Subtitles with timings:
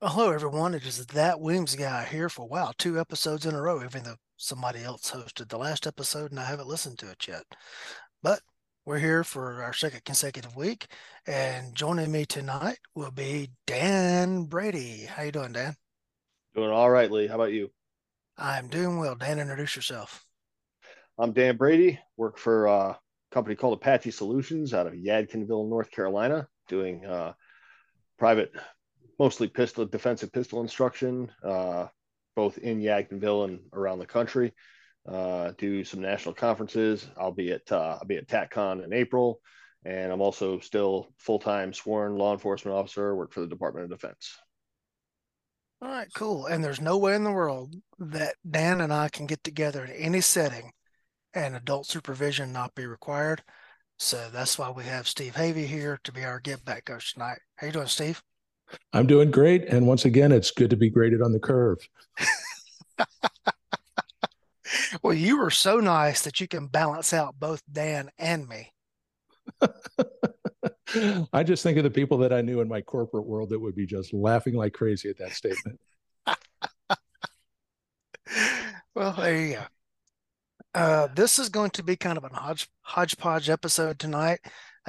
[0.00, 0.76] Hello, everyone.
[0.76, 4.14] It is that Weems guy here for wow, two episodes in a row, even though
[4.36, 7.42] somebody else hosted the last episode and I haven't listened to it yet.
[8.22, 8.40] But
[8.86, 10.86] we're here for our second consecutive week,
[11.26, 15.06] and joining me tonight will be Dan Brady.
[15.06, 15.74] How you doing, Dan?
[16.54, 17.26] Doing all right, Lee.
[17.26, 17.72] How about you?
[18.36, 19.16] I'm doing well.
[19.16, 20.24] Dan, introduce yourself.
[21.18, 21.98] I'm Dan Brady.
[22.16, 23.00] Work for a
[23.32, 27.32] company called Apache Solutions out of Yadkinville, North Carolina, doing uh,
[28.16, 28.52] private
[29.18, 31.86] mostly pistol defensive pistol instruction, uh,
[32.36, 34.52] both in Yadkinville and around the country.
[35.06, 37.08] Uh, do some national conferences.
[37.16, 39.40] I'll be at uh, I'll be at TACCON in April,
[39.84, 43.14] and I'm also still full time sworn law enforcement officer.
[43.16, 44.36] Work for the Department of Defense.
[45.80, 46.46] All right, cool.
[46.46, 49.92] And there's no way in the world that Dan and I can get together in
[49.92, 50.72] any setting
[51.34, 53.42] and adult supervision not be required.
[53.98, 57.38] So that's why we have Steve Havey here to be our give back coach tonight.
[57.56, 58.22] How you doing, Steve?
[58.92, 59.64] I'm doing great.
[59.64, 61.78] And once again, it's good to be graded on the curve.
[65.02, 68.72] well, you were so nice that you can balance out both Dan and me.
[71.32, 73.74] I just think of the people that I knew in my corporate world that would
[73.74, 75.80] be just laughing like crazy at that statement.
[78.94, 79.62] well, there you go.
[80.74, 84.40] Uh, this is going to be kind of a hodge, hodgepodge episode tonight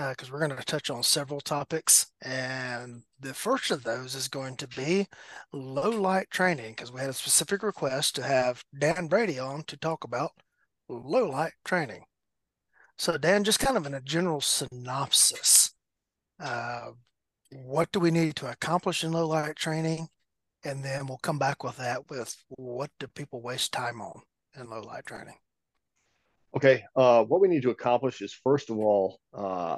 [0.08, 2.08] because uh, we're going to touch on several topics.
[2.22, 5.08] And the first of those is going to be
[5.52, 9.77] low light training because we had a specific request to have Dan Brady on to
[9.77, 10.31] talk about
[10.88, 12.03] low light training.
[12.97, 15.73] So, Dan, just kind of in a general synopsis,
[16.39, 16.92] uh,
[17.52, 20.08] what do we need to accomplish in low light training?
[20.64, 24.22] And then we'll come back with that with what do people waste time on
[24.58, 25.36] in low light training?
[26.55, 29.77] Okay, uh, what we need to accomplish is first of all, uh,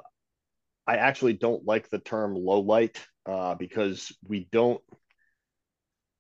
[0.87, 4.81] I actually don't like the term low light uh, because we don't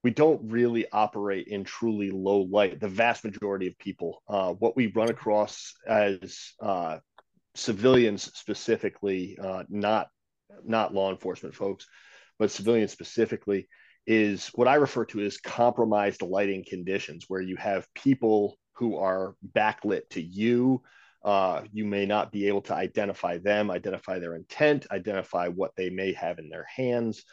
[0.03, 2.79] we don't really operate in truly low light.
[2.79, 6.97] The vast majority of people, uh, what we run across as uh,
[7.55, 10.07] civilians specifically, uh, not
[10.65, 11.87] not law enforcement folks,
[12.39, 13.67] but civilians specifically,
[14.07, 19.35] is what I refer to as compromised lighting conditions, where you have people who are
[19.55, 20.81] backlit to you
[21.23, 25.89] uh, you may not be able to identify them, identify their intent, identify what they
[25.89, 27.23] may have in their hands,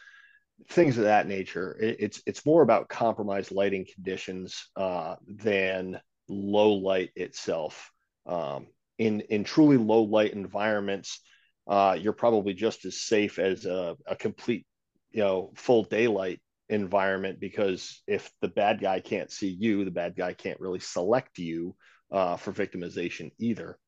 [0.68, 1.76] things of that nature.
[1.80, 7.90] It, it's it's more about compromised lighting conditions uh, than low light itself.
[8.26, 8.66] Um,
[8.98, 11.20] in in truly low light environments,
[11.66, 14.66] uh, you're probably just as safe as a, a complete,
[15.12, 20.14] you know, full daylight environment because if the bad guy can't see you, the bad
[20.14, 21.74] guy can't really select you
[22.10, 23.78] uh, for victimization either.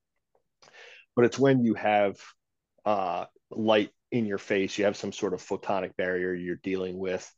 [1.17, 2.17] But it's when you have
[2.85, 7.31] uh, light in your face, you have some sort of photonic barrier you're dealing with,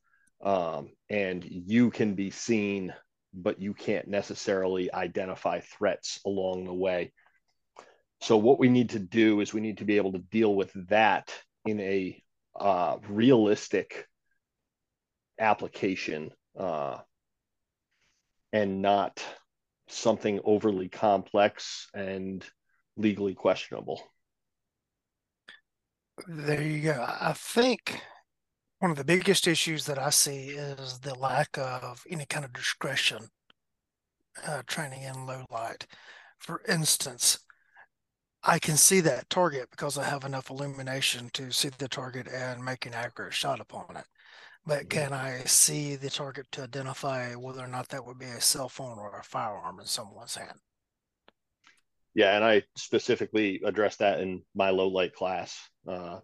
[0.43, 2.93] um, and you can be seen,
[3.34, 7.12] but you can't necessarily identify threats along the way.
[8.20, 10.70] So, what we need to do is we need to be able to deal with
[10.88, 11.32] that
[11.64, 12.22] in a
[12.59, 14.06] uh, realistic
[15.38, 16.99] application uh,
[18.53, 19.25] and not
[19.92, 22.44] something overly complex and
[22.97, 24.03] legally questionable.
[26.26, 27.06] There you go.
[27.08, 28.00] I think
[28.78, 32.52] one of the biggest issues that I see is the lack of any kind of
[32.52, 33.28] discretion
[34.47, 35.86] uh, training in low light.
[36.38, 37.38] For instance,
[38.42, 42.64] I can see that target because I have enough illumination to see the target and
[42.64, 44.04] make an accurate shot upon it
[44.66, 48.40] but can I see the target to identify whether or not that would be a
[48.40, 50.58] cell phone or a firearm in someone's hand?
[52.14, 55.58] Yeah, and I specifically addressed that in my low light class,
[55.88, 56.18] uh,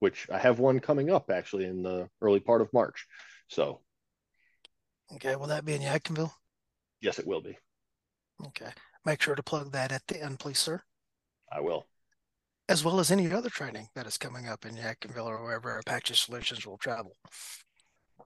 [0.00, 3.06] which I have one coming up actually in the early part of March.
[3.48, 3.80] So,
[5.14, 6.32] okay, will that be in Yadkinville?
[7.00, 7.56] Yes, it will be.
[8.46, 8.70] Okay,
[9.04, 10.82] make sure to plug that at the end, please, sir.
[11.50, 11.86] I will.
[12.68, 16.14] As well as any other training that is coming up in Yadkinville or wherever Apache
[16.14, 17.16] Solutions will travel.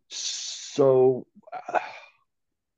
[0.09, 1.79] So, uh,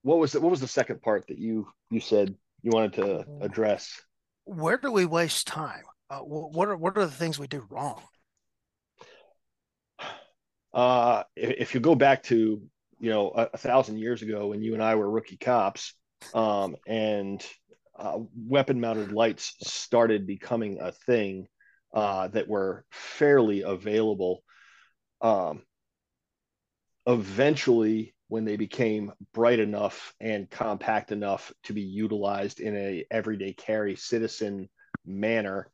[0.02, 3.26] what was the, what was the second part that you you said you wanted to
[3.40, 4.00] address?
[4.44, 5.84] Where do we waste time?
[6.10, 8.00] Uh, what are what are the things we do wrong?
[10.72, 12.62] Uh, if, if you go back to
[13.00, 15.94] you know a, a, thousand years ago when you and I were rookie cops,
[16.34, 17.44] um, and
[17.98, 21.48] uh, weapon mounted lights started becoming a thing
[21.92, 24.42] uh, that were fairly available.
[25.20, 25.62] Um,
[27.08, 33.52] eventually when they became bright enough and compact enough to be utilized in a everyday
[33.54, 34.68] carry citizen
[35.04, 35.70] manner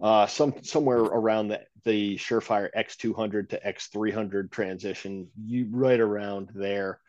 [0.00, 7.00] uh, some somewhere around the the Surefire X200 to X300 transition, you right around there.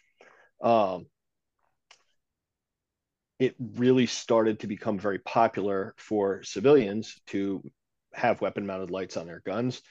[0.62, 1.08] Um,
[3.40, 7.62] it really started to become very popular for civilians to
[8.14, 9.82] have weapon mounted lights on their guns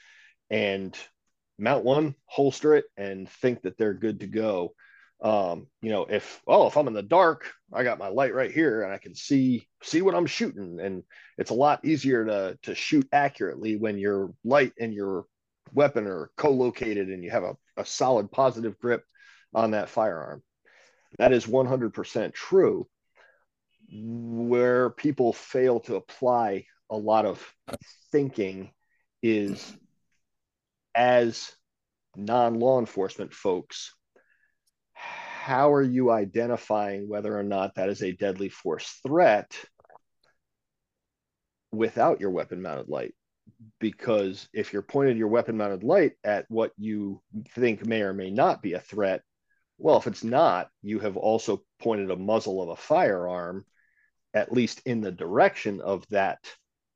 [0.50, 0.96] and
[1.58, 4.74] mount one, holster it, and think that they're good to go.
[5.22, 8.50] Um, you know, if oh, if I'm in the dark, I got my light right
[8.50, 10.78] here and I can see see what I'm shooting.
[10.80, 11.02] And
[11.38, 15.24] it's a lot easier to to shoot accurately when your light and your
[15.72, 19.04] weapon are co-located and you have a, a solid positive grip
[19.54, 20.42] on that firearm.
[21.18, 22.86] That is 100% true.
[23.90, 27.44] Where people fail to apply a lot of
[28.12, 28.70] thinking
[29.22, 29.76] is
[30.96, 31.52] as
[32.16, 33.94] non law enforcement folks,
[34.94, 39.54] how are you identifying whether or not that is a deadly force threat
[41.70, 43.14] without your weapon mounted light?
[43.78, 47.22] Because if you're pointed your weapon mounted light at what you
[47.54, 49.22] think may or may not be a threat,
[49.78, 53.64] well, if it's not, you have also pointed a muzzle of a firearm,
[54.34, 56.38] at least in the direction of that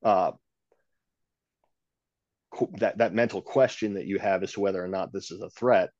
[0.02, 0.32] uh,
[2.78, 5.50] that that mental question that you have as to whether or not this is a
[5.50, 5.90] threat.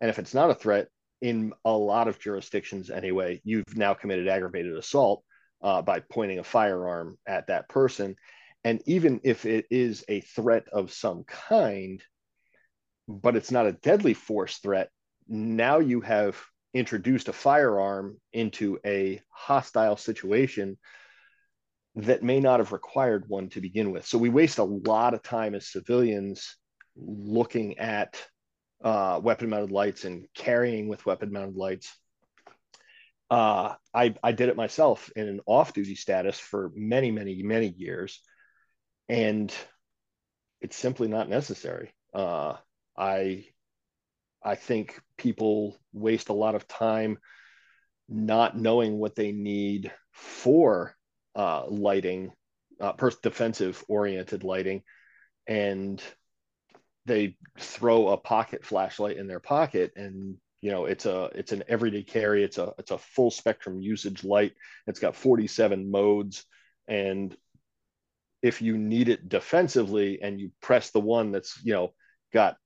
[0.00, 0.88] And if it's not a threat,
[1.20, 5.22] in a lot of jurisdictions anyway, you've now committed aggravated assault
[5.62, 8.16] uh, by pointing a firearm at that person.
[8.64, 12.02] And even if it is a threat of some kind,
[13.08, 14.90] but it's not a deadly force threat,
[15.28, 16.40] now you have
[16.74, 20.78] introduced a firearm into a hostile situation
[21.94, 24.06] that may not have required one to begin with.
[24.06, 26.56] So we waste a lot of time as civilians
[26.96, 28.22] looking at
[28.82, 31.94] uh, weapon mounted lights and carrying with weapon mounted lights.
[33.30, 37.68] Uh, I, I did it myself in an off duty status for many, many, many
[37.68, 38.20] years.
[39.08, 39.54] And
[40.60, 41.92] it's simply not necessary.
[42.14, 42.56] Uh,
[42.96, 43.46] I,
[44.42, 47.18] I think people waste a lot of time
[48.08, 50.94] not knowing what they need for
[51.34, 52.32] uh, lighting,
[52.80, 54.82] uh, per- defensive oriented lighting,
[55.46, 56.02] and
[57.06, 61.64] they throw a pocket flashlight in their pocket and you know it's a it's an
[61.68, 62.44] everyday carry.
[62.44, 64.52] It's a it's a full spectrum usage light.
[64.86, 66.44] It's got 47 modes.
[66.86, 67.36] And
[68.42, 71.92] if you need it defensively and you press the one that's you know
[72.32, 72.56] got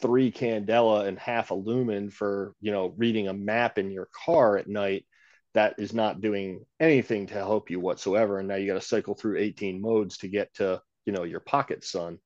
[0.00, 4.58] three candela and half a lumen for you know reading a map in your car
[4.58, 5.06] at night
[5.54, 8.38] that is not doing anything to help you whatsoever.
[8.38, 11.40] And now you got to cycle through 18 modes to get to you know your
[11.40, 12.18] pocket sun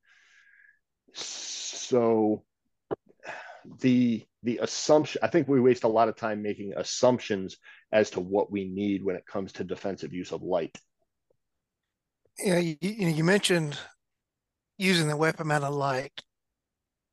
[1.15, 2.43] so
[3.79, 7.59] the the assumption i think we waste a lot of time making assumptions
[7.93, 10.77] as to what we need when it comes to defensive use of light.
[12.43, 13.79] Yeah you, you, you mentioned
[14.79, 16.23] using the weapon amount of light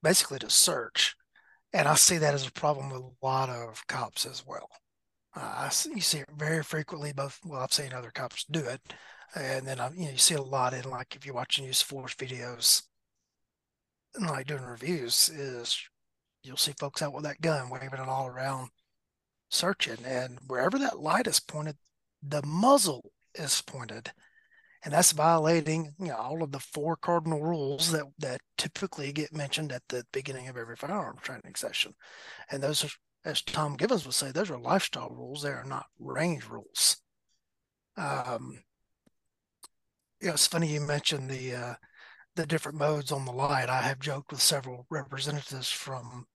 [0.02, 1.16] basically to search.
[1.72, 4.70] And i see that as a problem with a lot of cops as well
[5.36, 7.14] uh, you see it very frequently.
[7.14, 8.82] Both well, I've seen other cops do it,
[9.36, 11.82] and then I, you know you see a lot in like if you're watching use
[11.82, 12.84] force videos,
[14.16, 15.78] and like doing reviews, is
[16.44, 18.70] you'll see folks out with that gun waving it all around,
[19.50, 21.78] searching, and wherever that light is pointed,
[22.24, 24.12] the muzzle is pointed,
[24.84, 29.32] and that's violating you know all of the four cardinal rules that that typically get
[29.34, 31.94] mentioned at the beginning of every firearm training session,
[32.52, 32.90] and those are
[33.30, 35.44] as Tom Givens would say, those are lifestyle rules.
[35.44, 36.98] They are not range rules.
[37.98, 38.60] Um,
[40.22, 41.74] you know, it's funny you mentioned the uh,
[42.36, 43.70] the different modes on the light.
[43.70, 46.26] I have joked with several representatives from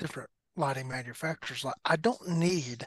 [0.00, 1.64] different lighting manufacturers.
[1.64, 2.86] Like, I don't need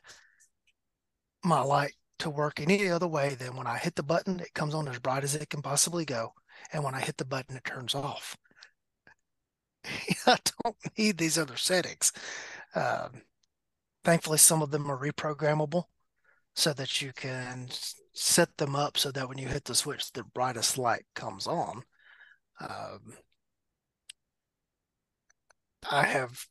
[1.44, 4.74] my light to work any other way than when I hit the button, it comes
[4.74, 6.34] on as bright as it can possibly go,
[6.74, 8.36] and when I hit the button, it turns off.
[10.28, 12.12] I don't need these other settings.
[12.76, 13.22] Um,
[14.08, 15.84] Thankfully, some of them are reprogrammable
[16.56, 17.68] so that you can
[18.14, 21.84] set them up so that when you hit the switch, the brightest light comes on.
[22.62, 23.18] Um,
[25.92, 26.46] I have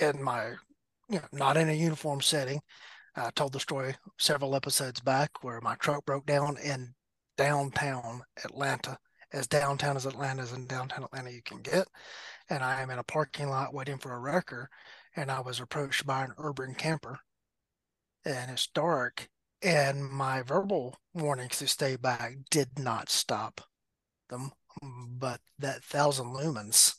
[0.00, 0.54] in my,
[1.08, 2.60] you know, not in a uniform setting.
[3.14, 6.94] I told the story several episodes back where my truck broke down in
[7.36, 8.98] downtown Atlanta,
[9.32, 11.86] as downtown as Atlanta as in downtown Atlanta you can get.
[12.50, 14.68] And I am in a parking lot waiting for a wrecker
[15.16, 17.20] and I was approached by an urban camper
[18.24, 19.28] and it's dark
[19.62, 23.60] and my verbal warnings to stay back did not stop
[24.28, 26.96] them but that thousand lumens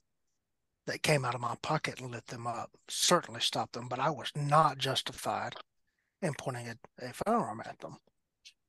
[0.86, 4.10] that came out of my pocket and lit them up certainly stopped them but i
[4.10, 5.56] was not justified
[6.22, 7.98] in pointing a, a firearm at them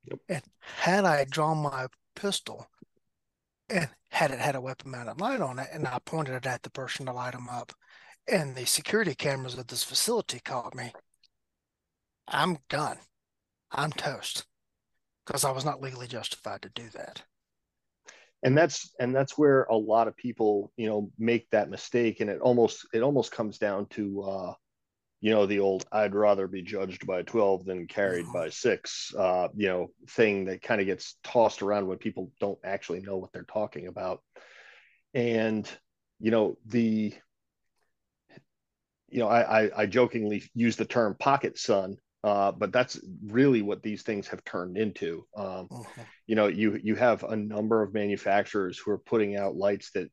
[0.05, 0.19] yep.
[0.29, 1.87] and had i drawn my
[2.17, 2.69] pistol
[3.69, 6.63] and had it had a weapon mounted light on it, and I pointed it at
[6.63, 7.73] the person to light them up,
[8.29, 10.93] and the security cameras of this facility caught me,
[12.29, 12.99] I'm done.
[13.71, 14.47] I'm toast
[15.25, 17.23] because I was not legally justified to do that.
[18.43, 22.29] And that's and that's where a lot of people, you know, make that mistake, and
[22.29, 24.53] it almost it almost comes down to uh,
[25.25, 29.49] you know the old i'd rather be judged by 12 than carried by six uh,
[29.57, 33.33] you know thing that kind of gets tossed around when people don't actually know what
[33.33, 34.21] they're talking about
[35.15, 35.67] and
[36.21, 37.15] you know the
[39.15, 43.61] you know i i, I jokingly use the term pocket sun uh, but that's really
[43.61, 45.27] what these things have turned into.
[45.37, 45.69] Um,
[46.27, 50.11] you know you you have a number of manufacturers who are putting out lights that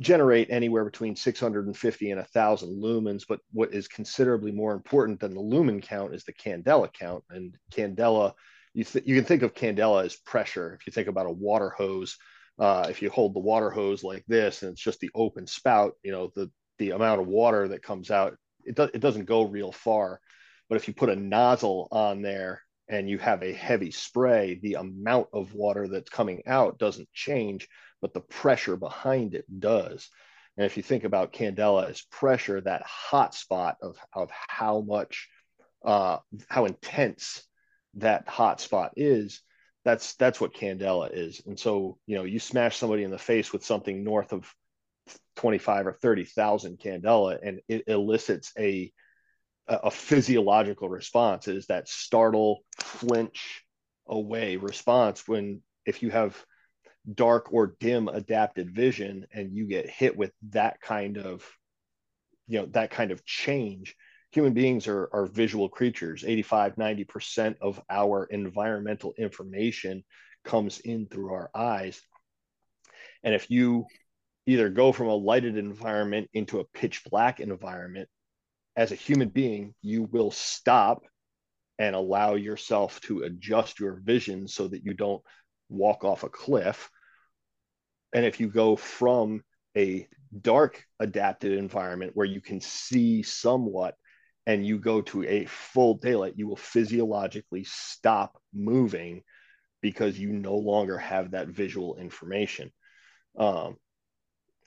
[0.00, 5.40] generate anywhere between 650 and 1000 lumens but what is considerably more important than the
[5.40, 7.24] lumen count is the candela count.
[7.30, 8.34] And candela
[8.72, 10.78] you, th- you can think of candela as pressure.
[10.78, 12.16] If you think about a water hose
[12.60, 15.94] uh, if you hold the water hose like this and it's just the open spout
[16.04, 19.42] you know the the amount of water that comes out it, do- it doesn't go
[19.42, 20.20] real far
[20.68, 24.74] but if you put a nozzle on there and you have a heavy spray the
[24.74, 27.68] amount of water that's coming out doesn't change
[28.00, 30.08] but the pressure behind it does.
[30.56, 35.28] And if you think about candela as pressure, that hot spot of, of how much,
[35.84, 36.18] uh,
[36.48, 37.44] how intense
[37.94, 39.40] that hot spot is,
[39.84, 41.40] that's that's what candela is.
[41.46, 44.52] And so, you know, you smash somebody in the face with something north of
[45.38, 48.92] 25 or 30,000 candela, and it elicits a
[49.68, 51.46] a physiological response.
[51.46, 53.62] It is that startle, flinch
[54.06, 56.42] away response when if you have
[57.14, 61.46] dark or dim adapted vision and you get hit with that kind of
[62.46, 63.94] you know that kind of change
[64.30, 70.02] human beings are, are visual creatures 85 90% of our environmental information
[70.44, 72.00] comes in through our eyes
[73.22, 73.86] and if you
[74.48, 78.08] either go from a lighted environment into a pitch black environment
[78.76, 81.02] as a human being you will stop
[81.78, 85.22] and allow yourself to adjust your vision so that you don't
[85.68, 86.90] walk off a cliff
[88.12, 89.42] and if you go from
[89.76, 90.06] a
[90.40, 93.94] dark adapted environment where you can see somewhat
[94.46, 99.22] and you go to a full daylight, you will physiologically stop moving
[99.82, 102.72] because you no longer have that visual information.
[103.38, 103.76] Um,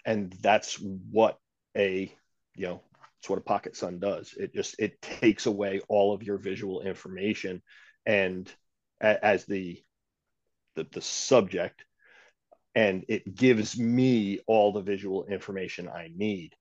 [0.06, 1.38] and that's what
[1.78, 2.14] a,
[2.56, 2.82] you know,
[3.20, 4.34] it's what a pocket sun does.
[4.36, 7.62] It just, it takes away all of your visual information.
[8.06, 8.52] And
[9.00, 9.82] as the,
[10.76, 11.86] the, the subject,
[12.74, 16.54] and it gives me all the visual information I need.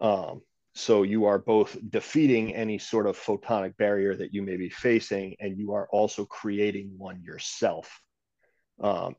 [0.00, 0.42] Um,
[0.74, 5.36] so you are both defeating any sort of photonic barrier that you may be facing,
[5.40, 8.00] and you are also creating one yourself.
[8.80, 9.16] Um,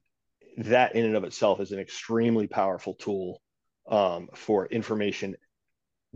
[0.58, 3.41] that in and of itself is an extremely powerful tool
[3.90, 5.36] um, for information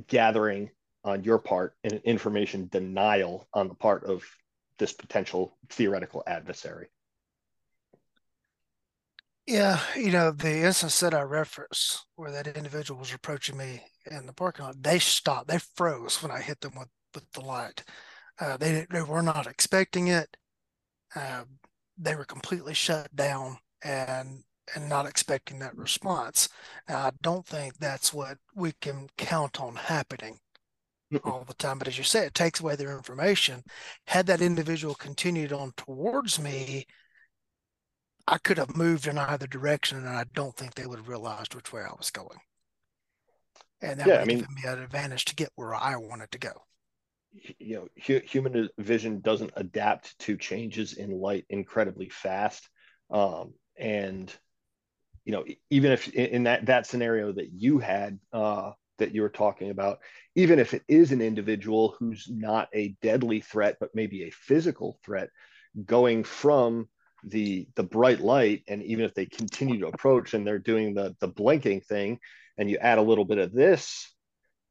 [0.07, 0.69] gathering
[1.03, 4.23] on your part and information denial on the part of
[4.77, 6.87] this potential theoretical adversary.
[9.45, 14.25] Yeah, you know, the instance that I referenced where that individual was approaching me in
[14.25, 17.83] the parking lot, they stopped, they froze when I hit them with, with the light.
[18.39, 20.35] Uh, they, they were not expecting it.
[21.15, 21.43] Uh,
[21.97, 24.43] they were completely shut down and
[24.73, 26.49] and not expecting that response.
[26.89, 30.39] Now, I don't think that's what we can count on happening
[31.23, 31.79] all the time.
[31.79, 33.63] But as you say, it takes away their information.
[34.07, 36.85] Had that individual continued on towards me,
[38.27, 41.55] I could have moved in either direction, and I don't think they would have realized
[41.55, 42.39] which way I was going.
[43.81, 45.95] And that yeah, would have I mean, given me an advantage to get where I
[45.95, 46.65] wanted to go.
[47.59, 52.69] You know, hu- human vision doesn't adapt to changes in light incredibly fast,
[53.09, 54.33] um, and
[55.25, 59.29] you know, even if in that that scenario that you had uh, that you were
[59.29, 59.99] talking about,
[60.35, 64.99] even if it is an individual who's not a deadly threat but maybe a physical
[65.03, 65.29] threat,
[65.85, 66.87] going from
[67.23, 71.15] the the bright light and even if they continue to approach and they're doing the
[71.19, 72.19] the blinking thing
[72.57, 74.13] and you add a little bit of this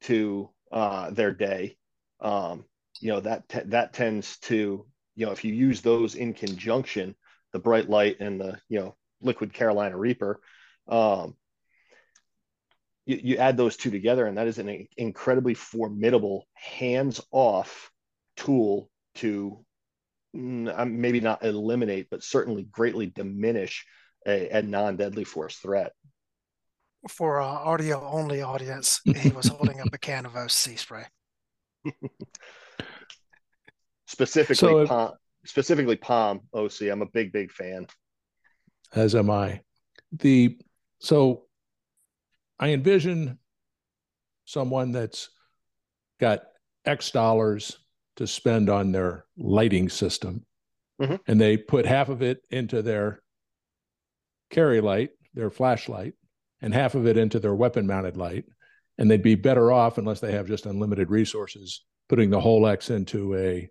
[0.01, 1.75] to uh, their day
[2.21, 2.63] um,
[3.01, 4.85] you know that t- that tends to
[5.15, 7.13] you know if you use those in conjunction
[7.51, 8.95] the bright light and the you know
[9.25, 10.39] liquid carolina reaper
[10.87, 11.35] um,
[13.05, 17.91] you, you add those two together and that is an incredibly formidable hands off
[18.35, 19.65] tool to
[20.35, 23.85] maybe not eliminate, but certainly greatly diminish
[24.27, 25.93] a, a non-deadly force threat.
[27.07, 31.05] For our audio only audience, he was holding up a can of OC spray.
[34.07, 35.11] specifically, so, POM,
[35.45, 36.81] specifically POM OC.
[36.91, 37.85] I'm a big, big fan.
[38.95, 39.61] As am I.
[40.11, 40.57] The
[40.99, 41.43] So
[42.57, 43.37] I envision
[44.45, 45.29] someone that's
[46.19, 46.43] got
[46.85, 47.77] X dollars
[48.15, 50.45] to spend on their lighting system,
[51.01, 51.19] Mhm.
[51.27, 53.21] and they put half of it into their
[54.49, 56.13] carry light, their flashlight,
[56.61, 58.45] and half of it into their weapon mounted light.
[58.97, 62.89] And they'd be better off, unless they have just unlimited resources, putting the whole X
[62.89, 63.69] into a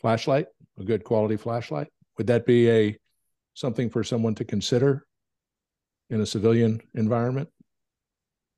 [0.00, 1.90] flashlight, a good quality flashlight.
[2.18, 2.98] Would that be a
[3.54, 5.06] something for someone to consider
[6.10, 7.48] in a civilian environment?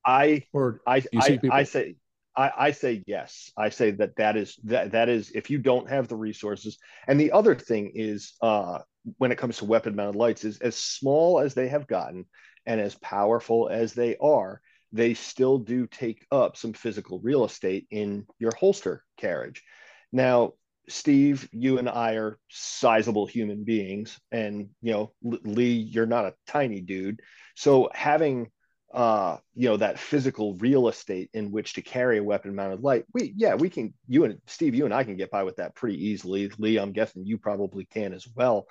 [0.05, 1.95] I Or I I, people- I say
[2.37, 3.51] I, I say yes.
[3.57, 6.77] I say that that is that that is if you don't have the resources.
[7.07, 8.79] And the other thing is uh
[9.17, 12.25] when it comes to weapon mounted lights is as small as they have gotten
[12.65, 14.61] and as powerful as they are,
[14.91, 19.63] they still do take up some physical real estate in your holster carriage.
[20.11, 20.53] Now,
[20.87, 26.35] Steve, you and I are sizable human beings, and you know, Lee, you're not a
[26.47, 27.21] tiny dude.
[27.55, 28.51] So having
[28.93, 33.03] uh you know that physical real estate in which to carry a weapon mounted light
[33.13, 35.75] we yeah we can you and steve you and i can get by with that
[35.75, 36.49] pretty easily.
[36.59, 38.67] Lee i'm guessing you probably can as well.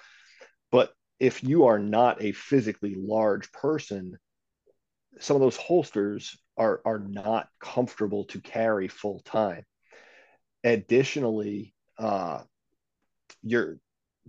[0.71, 4.16] But if you are not a physically large person
[5.21, 9.64] some of those holsters are are not comfortable to carry full time.
[10.62, 12.42] Additionally uh
[13.42, 13.78] you're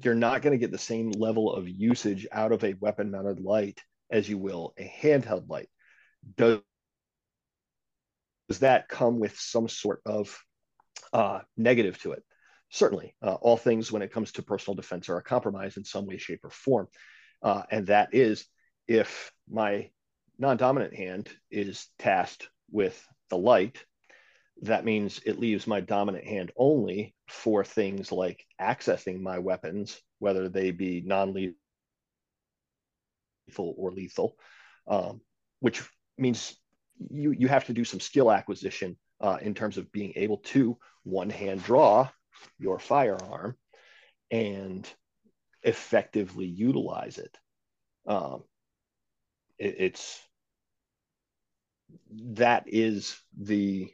[0.03, 3.39] you're not going to get the same level of usage out of a weapon mounted
[3.39, 3.81] light
[4.12, 5.69] as you will a handheld light
[6.38, 6.60] does,
[8.48, 10.38] does that come with some sort of
[11.13, 12.24] uh, negative to it?
[12.69, 16.05] Certainly, uh, all things when it comes to personal defense are a compromise in some
[16.05, 16.88] way, shape, or form.
[17.41, 18.45] Uh, and that is
[18.88, 19.89] if my
[20.38, 23.84] non dominant hand is tasked with the light,
[24.62, 30.47] that means it leaves my dominant hand only for things like accessing my weapons, whether
[30.50, 31.55] they be non lethal
[33.77, 34.38] or lethal,
[34.88, 35.21] um,
[35.59, 35.83] which
[36.17, 36.55] means
[37.09, 40.77] you you have to do some skill acquisition uh, in terms of being able to
[41.03, 42.07] one hand draw
[42.57, 43.55] your firearm
[44.31, 44.87] and
[45.63, 47.37] effectively utilize it.
[48.07, 48.44] Um,
[49.57, 50.22] it it's
[52.09, 53.91] that is the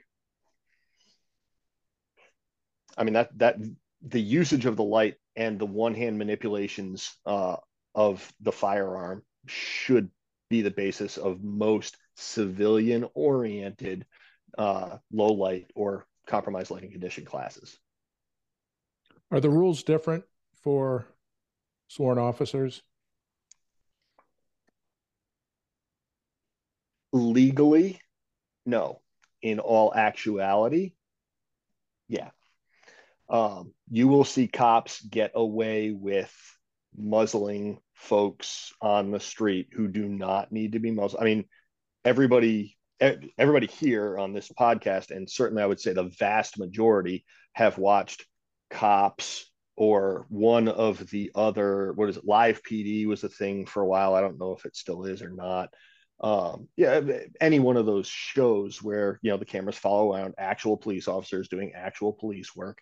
[2.97, 3.58] I mean that that
[4.01, 7.58] the usage of the light and the one hand manipulations uh,
[7.95, 10.10] of the firearm should
[10.49, 14.06] be the basis of most civilian oriented
[14.58, 17.77] uh, low light or compromised lighting condition classes.
[19.32, 20.25] Are the rules different
[20.62, 21.06] for
[21.88, 22.82] sworn officers?
[27.13, 27.99] Legally,
[28.65, 29.01] no.
[29.41, 30.93] In all actuality,
[32.08, 32.30] yeah.
[33.32, 36.32] Um, you will see cops get away with
[36.96, 41.22] muzzling folks on the street who do not need to be muzzled.
[41.22, 41.46] I mean,
[42.04, 42.78] everybody
[43.38, 48.26] everybody here on this podcast and certainly i would say the vast majority have watched
[48.70, 53.82] cops or one of the other what is it live pd was a thing for
[53.82, 55.70] a while i don't know if it still is or not
[56.24, 57.02] um, yeah
[57.39, 61.48] any one of those shows where you know the cameras follow around actual police officers
[61.48, 62.78] doing actual police work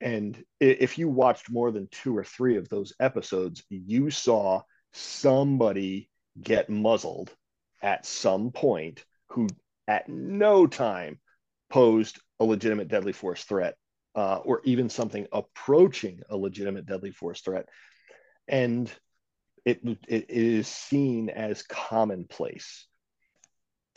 [0.00, 4.60] and if you watched more than two or three of those episodes you saw
[4.92, 6.08] somebody
[6.40, 7.30] get muzzled
[7.82, 9.46] at some point who
[9.88, 11.18] at no time
[11.68, 13.74] posed a legitimate deadly force threat
[14.14, 17.68] uh, or even something approaching a legitimate deadly force threat.
[18.48, 18.90] And
[19.64, 22.86] it, it is seen as commonplace.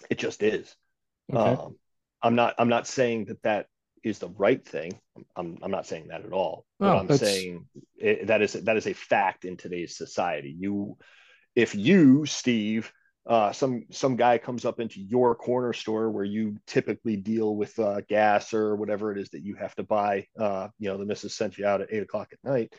[0.09, 0.75] It just is.
[1.33, 1.61] Okay.
[1.61, 1.75] um,
[2.21, 3.67] i'm not i'm not saying that that
[4.03, 4.99] is the right thing
[5.35, 7.65] i'm, I'm not saying that at all but i'm that's- saying
[7.97, 10.97] it, that is that is a fact in today's society you
[11.55, 12.91] if you steve
[13.25, 17.77] uh, some some guy comes up into your corner store where you typically deal with
[17.79, 20.27] uh, gas or whatever it is that you have to buy.
[20.37, 22.73] Uh, you know, the missus sent you out at eight o'clock at night,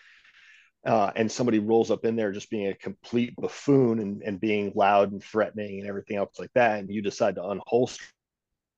[0.84, 4.70] uh, and somebody rolls up in there just being a complete buffoon and, and being
[4.74, 7.98] loud and threatening and everything else like that, and you decide to unholster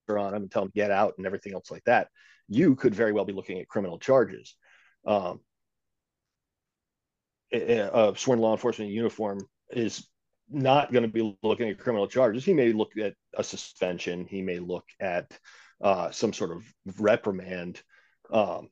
[0.08, 2.08] on them and tell them get out and everything else like that.
[2.48, 4.54] You could very well be looking at criminal charges.
[5.06, 5.40] Um,
[7.52, 10.06] a sworn law enforcement uniform is
[10.48, 12.44] not going to be looking at criminal charges.
[12.44, 14.26] He may look at a suspension.
[14.28, 15.36] He may look at
[15.80, 16.62] uh, some sort of
[16.98, 17.82] reprimand,
[18.32, 18.68] um,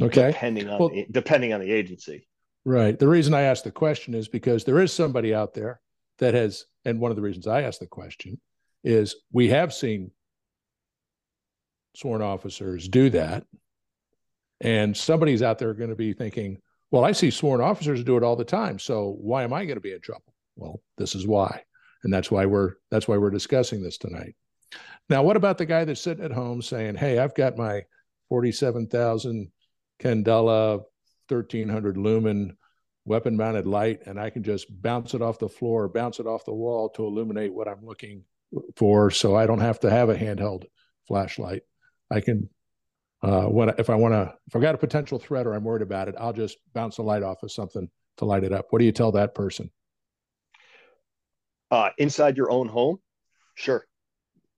[0.00, 0.28] Okay.
[0.28, 2.26] depending on Well- the, depending on the agency.
[2.64, 2.98] Right.
[2.98, 5.80] The reason I asked the question is because there is somebody out there
[6.18, 8.40] that has, and one of the reasons I asked the question
[8.84, 10.12] is we have seen
[11.94, 13.44] sworn officers do that.
[14.60, 16.58] And somebody's out there going to be thinking,
[16.90, 18.78] well, I see sworn officers do it all the time.
[18.78, 20.34] So why am I going to be in trouble?
[20.56, 21.62] Well, this is why.
[22.04, 24.34] and that's why we're that's why we're discussing this tonight.
[25.08, 27.82] Now, what about the guy that's sitting at home saying, "Hey, I've got my
[28.28, 29.50] forty-seven thousand
[30.00, 30.82] Candela,
[31.28, 32.56] thirteen hundred lumen
[33.04, 36.44] weapon mounted light and I can just bounce it off the floor, bounce it off
[36.44, 38.22] the wall to illuminate what I'm looking
[38.76, 39.10] for.
[39.10, 40.66] So I don't have to have a handheld
[41.08, 41.62] flashlight.
[42.12, 42.48] I can,
[43.22, 45.82] uh, what if I want to, if I've got a potential threat or I'm worried
[45.82, 48.66] about it, I'll just bounce the light off of something to light it up.
[48.70, 49.70] What do you tell that person?
[51.70, 52.98] Uh, inside your own home,
[53.54, 53.86] sure.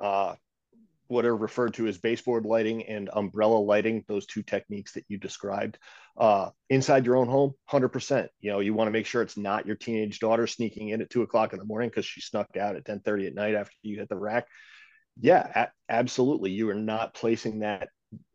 [0.01, 0.35] Uh,
[1.07, 5.19] what are referred to as baseboard lighting and umbrella lighting, those two techniques that you
[5.19, 5.79] described.
[6.17, 8.29] Uh, inside your own home, 100%.
[8.40, 11.11] You know, you want to make sure it's not your teenage daughter sneaking in at
[11.11, 13.99] two o'clock in the morning because she snuck out at 1030 at night after you
[13.99, 14.49] hit the rack.
[15.20, 16.50] Yeah, a- absolutely.
[16.50, 17.88] You are not placing that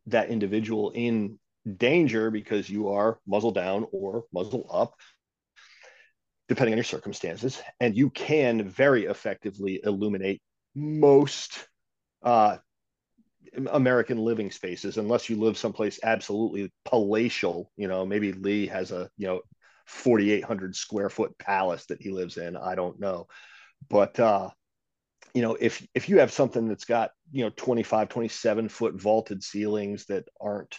[0.07, 1.39] that individual in
[1.77, 4.95] danger because you are muzzle down or muzzle up
[6.47, 10.41] depending on your circumstances and you can very effectively illuminate
[10.75, 11.67] most
[12.23, 12.57] uh,
[13.71, 17.71] American living spaces, unless you live someplace absolutely palatial.
[17.77, 19.41] You know, maybe Lee has a you know
[19.85, 22.55] 4,800 square foot palace that he lives in.
[22.55, 23.27] I don't know,
[23.89, 24.49] but uh,
[25.33, 29.43] you know, if if you have something that's got you know 25, 27 foot vaulted
[29.43, 30.75] ceilings that aren't,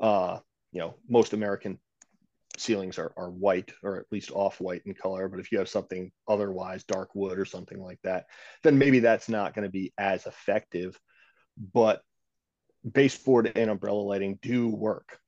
[0.00, 0.38] uh,
[0.72, 1.78] you know, most American
[2.58, 5.28] ceilings are, are white or at least off white in color.
[5.28, 8.26] But if you have something otherwise dark wood or something like that,
[8.62, 10.98] then maybe that's not going to be as effective.
[11.72, 12.02] But
[12.90, 15.18] baseboard and umbrella lighting do work.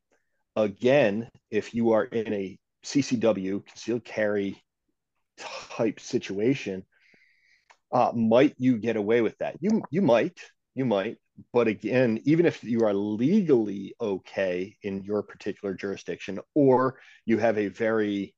[0.57, 4.63] Again, if you are in a CCW, concealed carry
[5.39, 6.85] type situation,
[7.93, 9.57] uh, might you get away with that?
[9.61, 10.39] You you might,
[10.75, 11.19] you might.
[11.53, 17.59] But again, even if you are legally okay in your particular jurisdiction, or you have
[17.59, 18.35] a very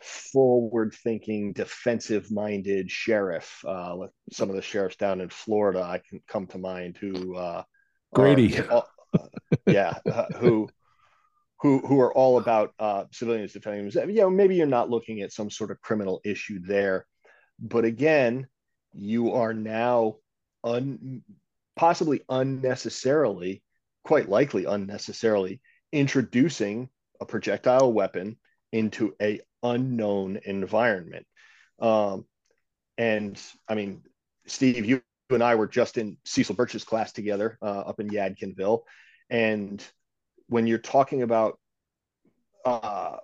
[0.00, 3.96] forward thinking, defensive minded sheriff, uh,
[4.32, 7.62] some of the sheriffs down in Florida, I can come to mind who uh,
[8.14, 8.58] Grady.
[8.58, 9.18] Are, uh,
[9.66, 10.68] yeah, uh, who
[11.60, 14.12] who who are all about uh, civilians defending themselves.
[14.12, 17.06] You know, maybe you're not looking at some sort of criminal issue there,
[17.60, 18.46] but again,
[18.96, 20.16] you are now
[20.64, 21.22] un,
[21.76, 23.62] possibly unnecessarily,
[24.04, 25.60] quite likely unnecessarily,
[25.92, 26.88] introducing
[27.20, 28.36] a projectile weapon
[28.72, 31.26] into a unknown environment.
[31.78, 32.24] Um,
[32.98, 34.02] and I mean,
[34.46, 38.82] Steve, you and I were just in Cecil Burch's class together uh, up in Yadkinville,
[39.28, 39.84] and
[40.48, 41.58] when you're talking about
[42.64, 43.16] uh,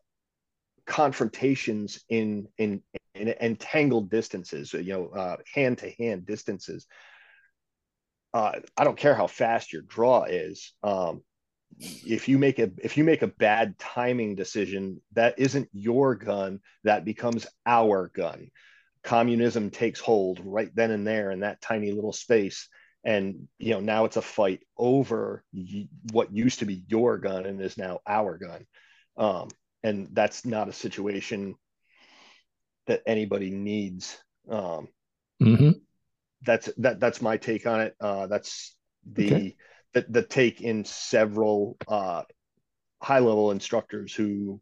[0.87, 2.83] confrontations in, in
[3.15, 6.87] in entangled distances, you know, hand to hand distances,
[8.33, 10.73] uh, I don't care how fast your draw is.
[10.83, 11.23] Um,
[11.79, 16.61] if you make a if you make a bad timing decision, that isn't your gun.
[16.85, 18.51] That becomes our gun
[19.03, 22.69] communism takes hold right then and there in that tiny little space
[23.05, 25.43] and you know now it's a fight over
[26.13, 28.65] what used to be your gun and is now our gun
[29.17, 29.49] um,
[29.83, 31.55] and that's not a situation
[32.87, 34.19] that anybody needs
[34.51, 34.89] um,
[35.43, 35.71] mm-hmm.
[36.43, 38.77] that's that that's my take on it uh, that's
[39.13, 39.57] the, okay.
[39.95, 42.23] the the take in several uh,
[43.01, 44.61] high level instructors who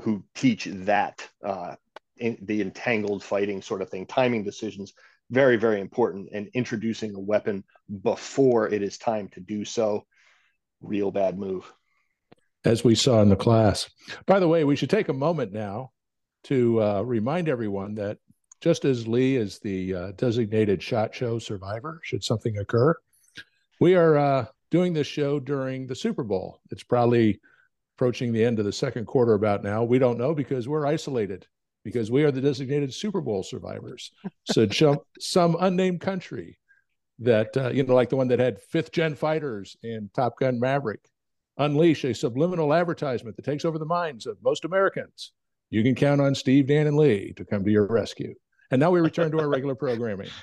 [0.00, 1.74] who teach that uh,
[2.16, 4.92] in, the entangled fighting sort of thing, timing decisions,
[5.30, 6.28] very, very important.
[6.32, 7.64] And introducing a weapon
[8.02, 10.06] before it is time to do so,
[10.80, 11.70] real bad move.
[12.64, 13.90] As we saw in the class.
[14.26, 15.90] By the way, we should take a moment now
[16.44, 18.18] to uh, remind everyone that
[18.60, 22.94] just as Lee is the uh, designated SHOT Show survivor, should something occur,
[23.80, 26.60] we are uh, doing this show during the Super Bowl.
[26.70, 27.40] It's probably
[27.96, 29.82] approaching the end of the second quarter about now.
[29.82, 31.46] We don't know because we're isolated
[31.84, 34.12] because we are the designated Super Bowl survivors.
[34.44, 36.58] So some, some unnamed country
[37.18, 40.60] that uh, you know, like the one that had fifth gen fighters in Top Gun
[40.60, 41.00] Maverick,
[41.58, 45.32] unleash a subliminal advertisement that takes over the minds of most Americans.
[45.70, 48.34] You can count on Steve, Dan, and Lee to come to your rescue.
[48.70, 50.30] And now we return to our regular programming.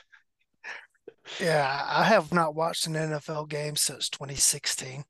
[1.39, 5.03] Yeah, I have not watched an NFL game since 2016.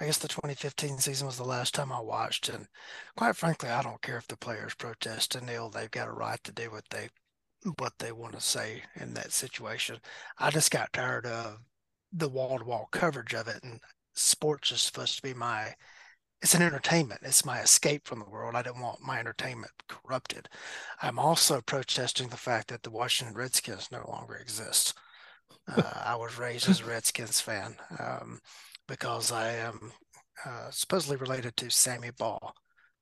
[0.00, 2.66] I guess the 2015 season was the last time I watched, and
[3.16, 5.70] quite frankly, I don't care if the players protest and kneel.
[5.70, 7.08] They've got a right to do what they
[7.78, 9.98] what they want to say in that situation.
[10.38, 11.58] I just got tired of
[12.12, 13.80] the wall to wall coverage of it, and
[14.16, 15.74] sports is supposed to be my
[16.42, 17.22] it's an entertainment.
[17.24, 18.54] It's my escape from the world.
[18.54, 20.48] I don't want my entertainment corrupted.
[21.02, 24.94] I'm also protesting the fact that the Washington Redskins no longer exist.
[25.66, 27.74] Uh, I was raised as a Redskins fan.
[27.98, 28.38] Um,
[28.86, 29.92] because I am
[30.44, 32.52] uh, supposedly related to Sammy Baugh.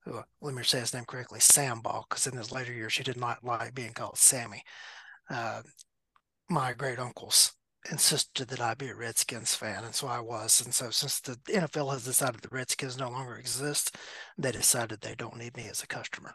[0.04, 3.02] Who, let me say his name correctly, Sam Baugh, because in his later years he
[3.02, 4.62] did not like being called Sammy.
[5.30, 5.62] uh,
[6.48, 7.52] my great uncles
[7.90, 10.62] insisted that I be a Redskins fan, and so I was.
[10.64, 13.96] And so, since the NFL has decided the Redskins no longer exist,
[14.38, 16.34] they decided they don't need me as a customer.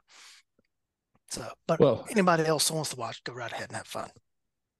[1.30, 4.10] So, but well, anybody else who wants to watch, go right ahead and have fun.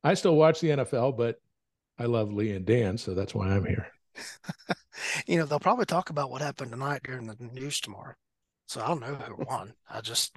[0.04, 1.40] I still watch the NFL, but
[1.98, 3.88] I love Lee and Dan, so that's why I'm here.
[5.28, 8.16] you know, they'll probably talk about what happened tonight during the news tomorrow.
[8.68, 9.74] So I'll know who won.
[9.90, 10.36] I just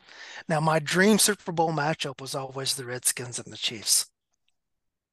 [0.48, 4.06] now my dream Super Bowl matchup was always the Redskins and the Chiefs.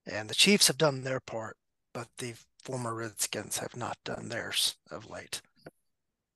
[0.06, 1.58] And the Chiefs have done their part,
[1.94, 2.34] but the
[2.64, 5.42] former Redskins have not done theirs of late.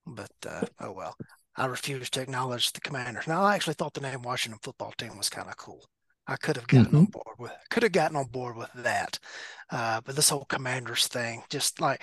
[0.06, 1.16] But uh, oh well.
[1.56, 3.28] I refuse to acknowledge the commanders.
[3.28, 5.86] Now I actually thought the name Washington football team was kind of cool.
[6.26, 6.98] I could have gotten mm-hmm.
[6.98, 9.20] on board with could have gotten on board with that.
[9.70, 12.02] Uh, but this whole commanders thing, just like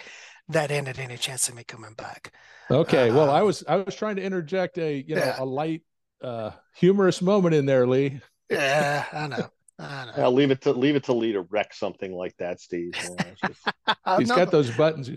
[0.49, 2.33] that ended any chance of me coming back.
[2.71, 3.11] Okay.
[3.11, 5.37] Uh, well, I was I was trying to interject a you know yeah.
[5.39, 5.83] a light
[6.23, 8.21] uh humorous moment in there, Lee.
[8.51, 9.49] Yeah, I know.
[9.81, 10.25] I know.
[10.25, 12.93] I'll leave it to leave it to Lee to wreck something like that, Steve.
[12.93, 13.61] just...
[14.19, 15.11] He's got those buttons.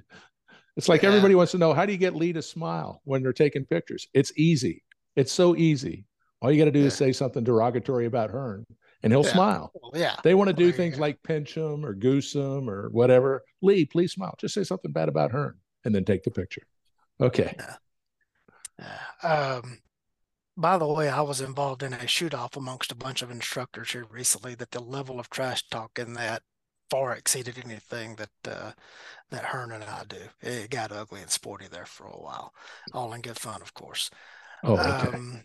[0.75, 1.09] It's like yeah.
[1.09, 4.07] everybody wants to know how do you get Lee to smile when they're taking pictures?
[4.13, 4.83] It's easy.
[5.15, 6.05] It's so easy.
[6.41, 6.87] All you got to do yeah.
[6.87, 8.65] is say something derogatory about Hearn
[9.03, 9.31] and he'll yeah.
[9.33, 9.71] smile.
[9.75, 10.15] Well, yeah.
[10.23, 13.43] They want to do things like pinch him or goose him or whatever.
[13.61, 14.35] Lee, please smile.
[14.39, 16.63] Just say something bad about Hearn and then take the picture.
[17.21, 17.55] Okay.
[18.79, 19.29] Yeah.
[19.61, 19.79] Um,
[20.55, 23.91] by the way, I was involved in a shoot off amongst a bunch of instructors
[23.91, 26.43] here recently that the level of trash talk in that
[26.89, 28.71] far exceeded anything that uh,
[29.31, 30.17] that Hearn and I do.
[30.41, 32.53] It got ugly and sporty there for a while,
[32.93, 34.11] all in good fun, of course.
[34.63, 35.17] Oh, okay.
[35.17, 35.43] Um,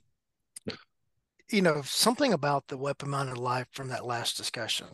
[1.50, 4.86] you know, something about the weapon mounted light from that last discussion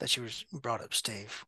[0.00, 1.44] that you brought up, Steve.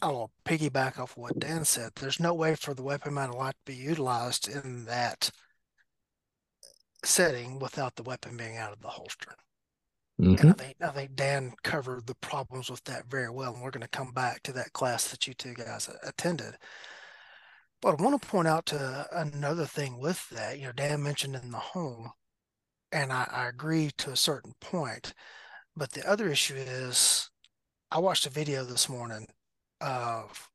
[0.00, 1.92] I'll piggyback off what Dan said.
[1.96, 5.30] There's no way for the weapon mounted light to be utilized in that
[7.04, 9.34] setting without the weapon being out of the holster.
[10.20, 10.40] Mm-hmm.
[10.40, 13.70] And I think I think Dan covered the problems with that very well, and we're
[13.70, 16.56] going to come back to that class that you two guys attended.
[17.82, 20.58] But I want to point out to another thing with that.
[20.58, 22.12] You know, Dan mentioned in the home
[22.92, 25.12] and I, I agree to a certain point.
[25.76, 27.30] But the other issue is,
[27.90, 29.26] I watched a video this morning
[29.80, 30.50] of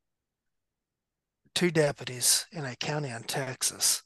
[1.54, 4.02] two deputies in a county in Texas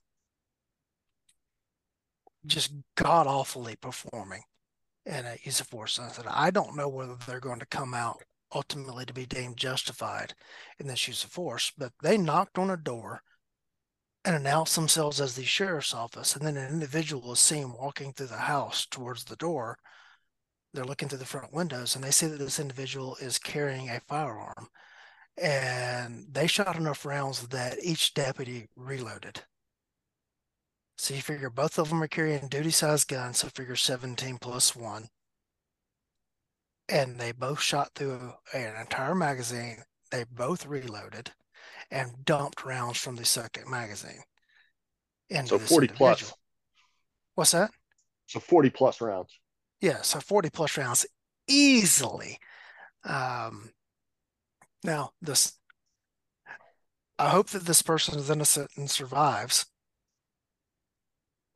[2.47, 4.43] just god awfully performing
[5.05, 6.29] in a use of force incident.
[6.29, 8.23] I said, I don't know whether they're going to come out
[8.55, 10.35] ultimately to be deemed justified
[10.79, 13.23] in this use of force, but they knocked on a door
[14.25, 16.35] and announced themselves as the sheriff's office.
[16.35, 19.79] And then an individual is seen walking through the house towards the door.
[20.75, 24.01] They're looking through the front windows and they see that this individual is carrying a
[24.01, 24.69] firearm.
[25.41, 29.43] And they shot enough rounds that each deputy reloaded.
[30.97, 34.75] So you figure both of them are carrying duty sized guns, so figure 17 plus
[34.75, 35.09] one.
[36.89, 39.79] And they both shot through an entire magazine.
[40.11, 41.33] They both reloaded
[41.91, 44.23] and dumped rounds from the second magazine.
[45.45, 46.33] So 40 plus.
[47.35, 47.71] What's that?
[48.27, 49.39] So 40 plus rounds.
[49.81, 51.05] Yeah, so 40 plus rounds
[51.47, 52.39] easily.
[53.05, 53.71] Um,
[54.83, 55.59] now, this,
[57.19, 59.67] I hope that this person is innocent and survives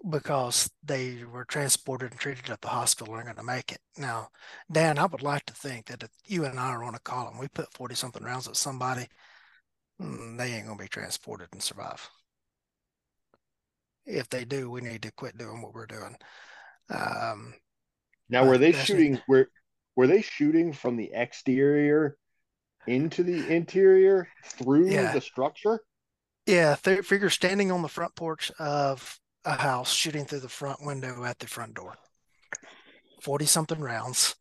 [0.09, 3.81] because they were transported and treated at the hospital and are going to make it.
[3.99, 4.29] Now,
[4.71, 7.29] Dan, I would like to think that if you and I are on a call
[7.29, 9.07] and we put 40 something rounds at somebody,
[10.01, 12.09] Mm, they ain't gonna be transported and survive.
[14.07, 16.17] If they do, we need to quit doing what we're doing.
[16.89, 17.55] Um,
[18.29, 19.21] now, were they shooting?
[19.29, 19.49] Were
[19.97, 22.17] were they shooting from the exterior
[22.87, 25.13] into the interior through yeah.
[25.13, 25.81] the structure?
[26.47, 31.25] Yeah, figure standing on the front porch of a house, shooting through the front window
[31.25, 31.95] at the front door.
[33.21, 34.37] Forty something rounds.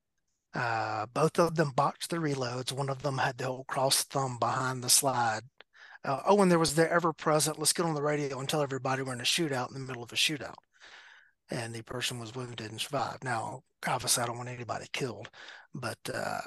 [0.54, 2.72] Uh, both of them botched the reloads.
[2.72, 5.42] One of them had the old cross thumb behind the slide.
[6.04, 8.62] Uh, oh, and there was the ever present, let's get on the radio and tell
[8.62, 10.56] everybody we're in a shootout in the middle of a shootout.
[11.52, 13.24] And the person was wounded and survived.
[13.24, 15.30] Now, obviously, I don't want anybody killed,
[15.74, 16.40] but uh,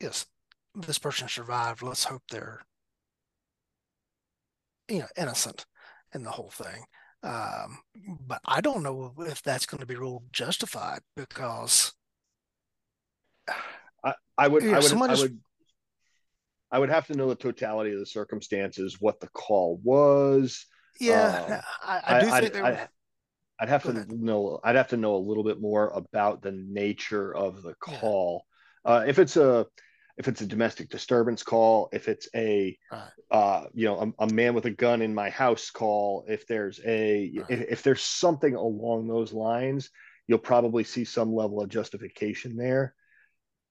[0.00, 0.26] yes,
[0.74, 1.82] this person survived.
[1.82, 2.60] Let's hope they're,
[4.88, 5.66] you know, innocent
[6.14, 6.84] in the whole thing.
[7.22, 7.78] Um,
[8.26, 11.92] but I don't know if that's going to be ruled justified because
[14.04, 15.38] I, I would, I would, I would,
[16.72, 20.66] I would have to know the totality of the circumstances, what the call was.
[20.98, 22.88] Yeah, uh, I, I, do I, think I, I,
[23.60, 24.58] I'd have to know.
[24.64, 28.44] I'd have to know a little bit more about the nature of the call.
[28.84, 28.92] Yeah.
[28.92, 29.66] Uh, if it's a
[30.16, 33.10] if it's a domestic disturbance call, if it's a right.
[33.30, 36.80] uh, you know a, a, man with a gun in my house call, if there's
[36.84, 37.50] a right.
[37.50, 39.90] if, if there's something along those lines,
[40.26, 42.94] you'll probably see some level of justification there.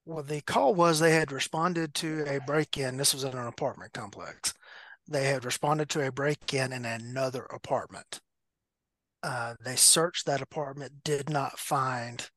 [0.04, 2.96] Well, the call was they had responded to a break in.
[2.96, 4.52] This was in an apartment complex.
[5.08, 8.20] They had responded to a break in in another apartment.
[9.22, 12.28] Uh, they searched that apartment, did not find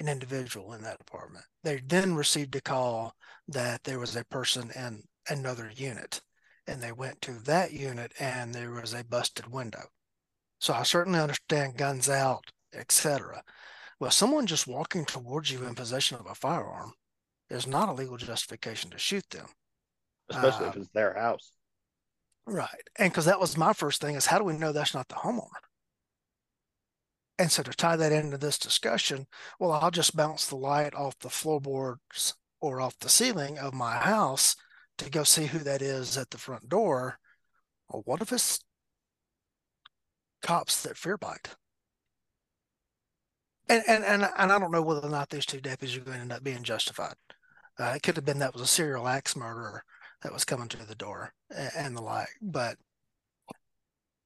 [0.00, 1.44] an individual in that apartment.
[1.62, 3.14] They then received a call
[3.48, 6.20] that there was a person in another unit,
[6.66, 9.82] and they went to that unit and there was a busted window.
[10.60, 13.42] So I certainly understand guns out, etc.
[13.98, 16.92] Well, someone just walking towards you in possession of a firearm
[17.50, 19.46] is not a legal justification to shoot them.
[20.30, 21.52] especially Uh, if it's their house.
[22.46, 22.88] Right.
[22.96, 25.14] And because that was my first thing is how do we know that's not the
[25.16, 25.60] homeowner?
[27.40, 29.26] And so to tie that into this discussion,
[29.58, 33.96] well, I'll just bounce the light off the floorboards or off the ceiling of my
[33.96, 34.56] house
[34.98, 37.18] to go see who that is at the front door.
[37.88, 38.60] Well, what if it's
[40.42, 41.56] cops that fear bite?
[43.70, 46.18] And, and and and I don't know whether or not these two deputies are going
[46.18, 47.14] to end up being justified.
[47.78, 49.82] Uh, it could have been that was a serial axe murderer
[50.22, 52.28] that was coming to the door and, and the like.
[52.42, 52.76] But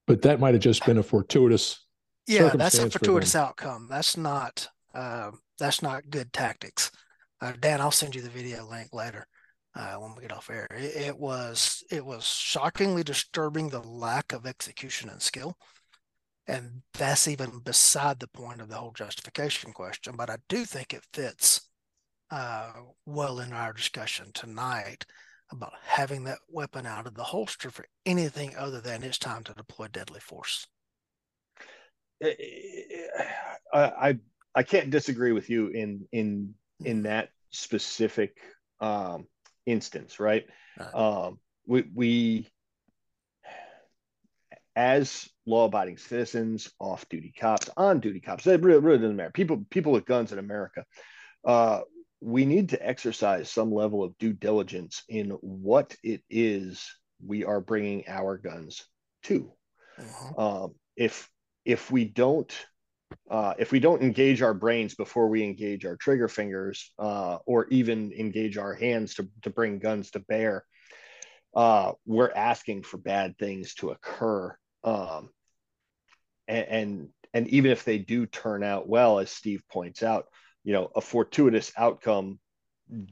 [0.05, 1.84] But that might have just been a fortuitous
[2.27, 3.87] yeah, that's a fortuitous outcome.
[3.89, 6.91] That's not uh, that's not good tactics.
[7.41, 9.27] Uh, Dan, I'll send you the video link later
[9.75, 10.67] uh, when we get off air.
[10.71, 15.57] It, it was it was shockingly disturbing the lack of execution and skill,
[16.47, 20.15] and that's even beside the point of the whole justification question.
[20.15, 21.69] But I do think it fits
[22.31, 22.71] uh,
[23.05, 25.05] well in our discussion tonight
[25.51, 29.53] about having that weapon out of the holster for anything other than it's time to
[29.53, 30.65] deploy deadly force.
[32.23, 33.29] I,
[33.73, 34.19] I
[34.55, 38.37] I can't disagree with you in in in that specific
[38.79, 39.27] um,
[39.65, 40.45] instance, right?
[40.79, 40.93] Right.
[40.93, 42.47] Um, we we
[44.75, 49.31] as law-abiding citizens, off-duty cops, on-duty cops, it really, really doesn't matter.
[49.31, 50.85] People people with guns in America,
[51.45, 51.81] uh,
[52.19, 56.85] we need to exercise some level of due diligence in what it is
[57.25, 58.85] we are bringing our guns
[59.23, 59.53] to.
[59.97, 60.39] Mhm.
[60.39, 61.29] Um, if
[61.65, 62.53] if we don't
[63.29, 67.67] uh, if we don't engage our brains before we engage our trigger fingers uh, or
[67.67, 70.63] even engage our hands to, to bring guns to bear
[71.55, 74.53] uh, we're asking for bad things to occur.
[74.83, 75.29] Um,
[76.47, 80.25] and, and and even if they do turn out well as steve points out
[80.63, 82.39] you know a fortuitous outcome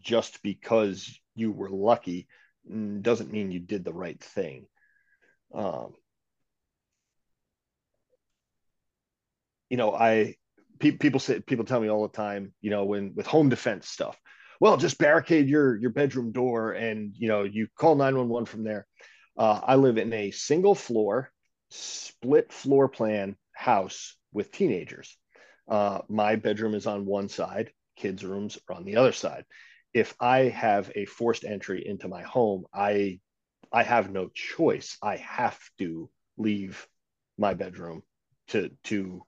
[0.01, 2.27] just because you were lucky
[2.69, 4.67] mm, doesn't mean you did the right thing.
[5.53, 5.93] Um,
[9.73, 10.35] you know, I
[10.77, 13.89] pe- people say people tell me all the time, you know, when with home defense
[13.89, 14.15] stuff,
[14.61, 18.45] well, just barricade your your bedroom door and you know you call nine one one
[18.45, 18.85] from there.
[19.35, 21.31] Uh, I live in a single floor,
[21.71, 25.17] split floor plan house with teenagers.
[25.67, 29.43] Uh, my bedroom is on one side, kids' rooms are on the other side.
[29.91, 33.21] If I have a forced entry into my home, I
[33.71, 34.99] I have no choice.
[35.01, 36.87] I have to leave
[37.39, 38.03] my bedroom
[38.49, 39.23] to to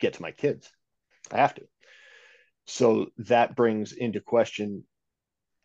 [0.00, 0.70] get to my kids.
[1.32, 1.62] I have to.
[2.66, 4.84] So that brings into question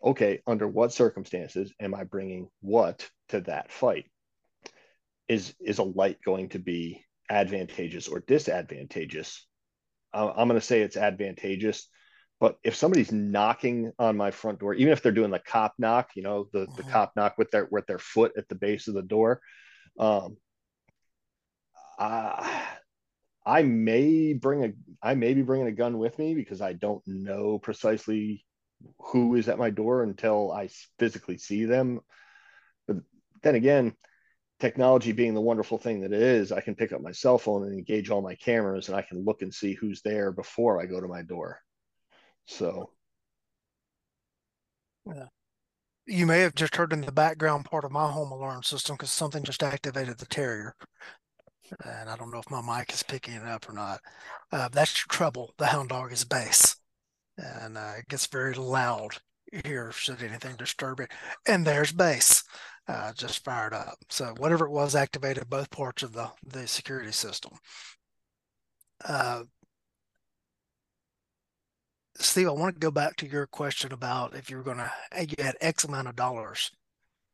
[0.03, 4.05] okay, under what circumstances am I bringing what to that fight?
[5.27, 9.47] Is is a light going to be advantageous or disadvantageous?
[10.13, 11.89] Uh, I'm going to say it's advantageous.
[12.39, 16.11] But if somebody's knocking on my front door, even if they're doing the cop knock,
[16.15, 16.91] you know, the, the Mhm.
[16.91, 19.41] cop knock with their with their foot at the base of the door,
[19.97, 20.37] um,
[21.97, 22.74] I,
[23.45, 27.03] I may bring a I may be bringing a gun with me because I don't
[27.05, 28.45] know precisely
[28.99, 32.01] who is at my door until I physically see them.
[32.87, 32.97] But
[33.43, 33.95] then again,
[34.59, 37.63] technology being the wonderful thing that it is, I can pick up my cell phone
[37.63, 40.85] and engage all my cameras and I can look and see who's there before I
[40.85, 41.59] go to my door.
[42.47, 42.91] So
[45.05, 45.25] yeah.
[46.07, 49.11] You may have just heard in the background part of my home alarm system because
[49.11, 50.75] something just activated the Terrier.
[51.83, 53.99] And I don't know if my mic is picking it up or not.
[54.51, 55.53] Uh, that's your trouble.
[55.57, 56.75] The hound dog is bass,
[57.37, 59.17] And uh, it gets very loud
[59.63, 61.11] here should anything disturb it.
[61.47, 62.43] And there's bass
[62.87, 63.97] uh, just fired up.
[64.09, 67.53] So whatever it was activated both parts of the, the security system.
[69.03, 69.43] Uh,
[72.17, 74.91] Steve, I want to go back to your question about if you were going to,
[75.19, 76.71] you had X amount of dollars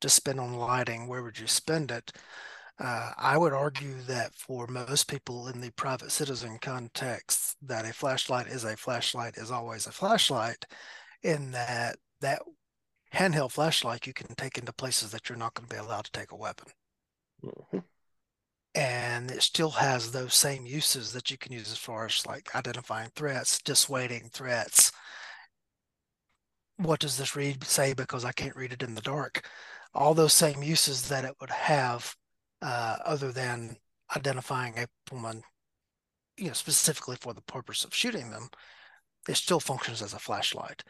[0.01, 2.11] to spend on lighting, where would you spend it?
[2.81, 7.93] Uh, I would argue that for most people in the private citizen context, that a
[7.93, 10.65] flashlight is a flashlight is always a flashlight,
[11.23, 12.41] in that that
[13.13, 16.11] handheld flashlight you can take into places that you're not going to be allowed to
[16.11, 16.67] take a weapon,
[17.43, 17.83] mhm.
[18.73, 22.55] and it still has those same uses that you can use as far as like
[22.55, 24.91] identifying threats, dissuading threats,
[26.77, 29.47] what does this read say because I can't read it in the dark.
[29.93, 32.15] All those same uses that it would have,
[32.61, 33.77] uh, other than
[34.15, 35.43] identifying a woman,
[36.37, 38.49] you know, specifically for the purpose of shooting them,
[39.27, 40.83] it still functions as a flashlight.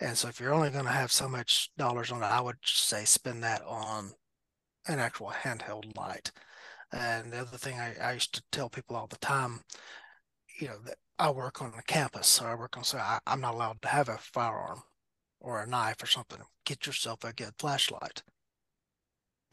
[0.00, 2.56] And so if you're only going to have so much dollars on it, I would
[2.64, 4.12] say spend that on
[4.86, 6.32] an actual handheld light.
[6.92, 9.60] And the other thing I, I used to tell people all the time,
[10.60, 13.40] you know, that I work on a campus or I work on, so I, I'm
[13.40, 14.82] not allowed to have a firearm
[15.40, 16.40] or a knife or something.
[16.64, 18.22] Get yourself a good flashlight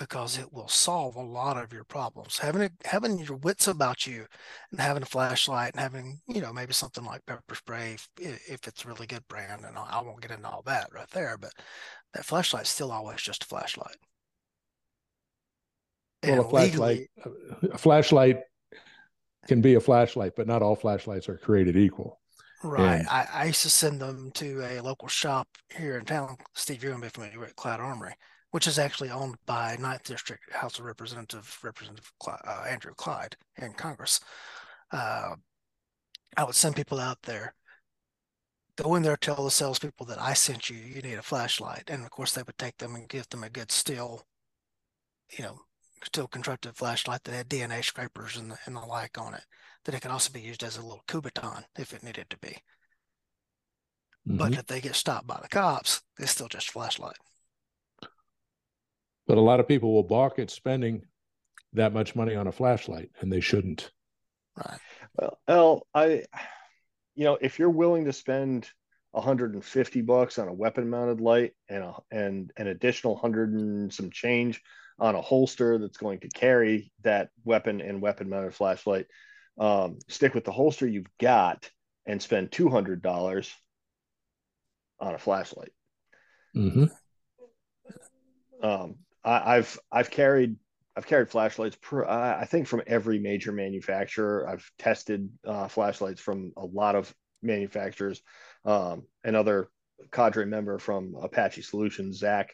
[0.02, 2.40] because it will solve a lot of your problems.
[2.40, 4.26] Having having your wits about you
[4.72, 8.68] and having a flashlight and having, you know, maybe something like pepper spray if, if
[8.68, 9.64] it's really good brand.
[9.64, 11.52] And I won't get into all that right there, but
[12.16, 13.96] that flashlight's still always just a flashlight.
[16.24, 18.40] Well, And a flashlight, legally- a flashlight
[19.48, 22.20] can be a flashlight, but not all flashlights are created equal.
[22.64, 23.02] Right.
[23.02, 26.38] And- I, I used to send them to a local shop here in town.
[26.56, 28.14] Steve, you're gonna be familiar with Cloud Armory,
[28.52, 33.74] which is actually owned by Ninth District House of Representative Representative uh, Andrew Clyde in
[33.74, 34.20] Congress.
[34.92, 35.36] Uh,
[36.38, 37.56] I would send people out there.
[38.76, 40.78] Go in there, tell the salespeople that I sent you.
[40.78, 43.50] You need a flashlight, and of course they would take them and give them a
[43.50, 44.26] good steel,
[45.38, 45.60] you know,
[46.04, 49.44] steel constructed flashlight that had DNA scrapers and the, and the like on it.
[49.86, 52.58] That it could also be used as a little Kubotan if it needed to be.
[54.26, 54.60] But Mhm.
[54.60, 57.18] if they get stopped by the cops, it's still just a flashlight.
[59.28, 61.04] But a lot of people will balk at spending
[61.74, 63.92] that much money on a flashlight, and they shouldn't.
[64.58, 64.80] Right.
[65.16, 66.26] Well, L, I,
[67.16, 68.70] you know, if you're willing to spend
[69.12, 74.10] 150 bucks on a weapon mounted light and a, and an additional hundred and some
[74.10, 74.62] change
[75.00, 79.08] on a holster that's going to carry that weapon and weapon mounted flashlight,
[79.60, 81.70] um, stick with the holster you've got
[82.06, 83.52] and spend $200
[85.00, 85.72] on a flashlight.
[86.54, 86.86] hmm
[88.62, 90.56] Um, I, I've I've carried
[90.96, 91.78] I've carried flashlights.
[91.82, 94.48] Per, I think from every major manufacturer.
[94.48, 98.22] I've tested uh, flashlights from a lot of manufacturers.
[98.66, 99.70] Um, another
[100.12, 102.54] cadre member from Apache Solutions, Zach,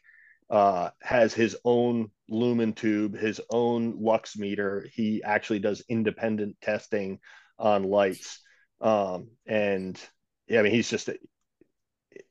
[0.50, 4.88] uh, has his own lumen tube, his own lux meter.
[4.94, 7.20] He actually does independent testing
[7.58, 8.40] on lights,
[8.82, 10.00] um, and
[10.48, 11.10] yeah, I mean he's just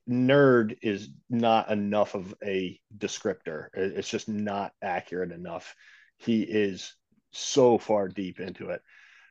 [0.09, 3.69] nerd is not enough of a descriptor.
[3.75, 5.75] It's just not accurate enough.
[6.19, 6.95] He is
[7.33, 8.83] so far deep into it.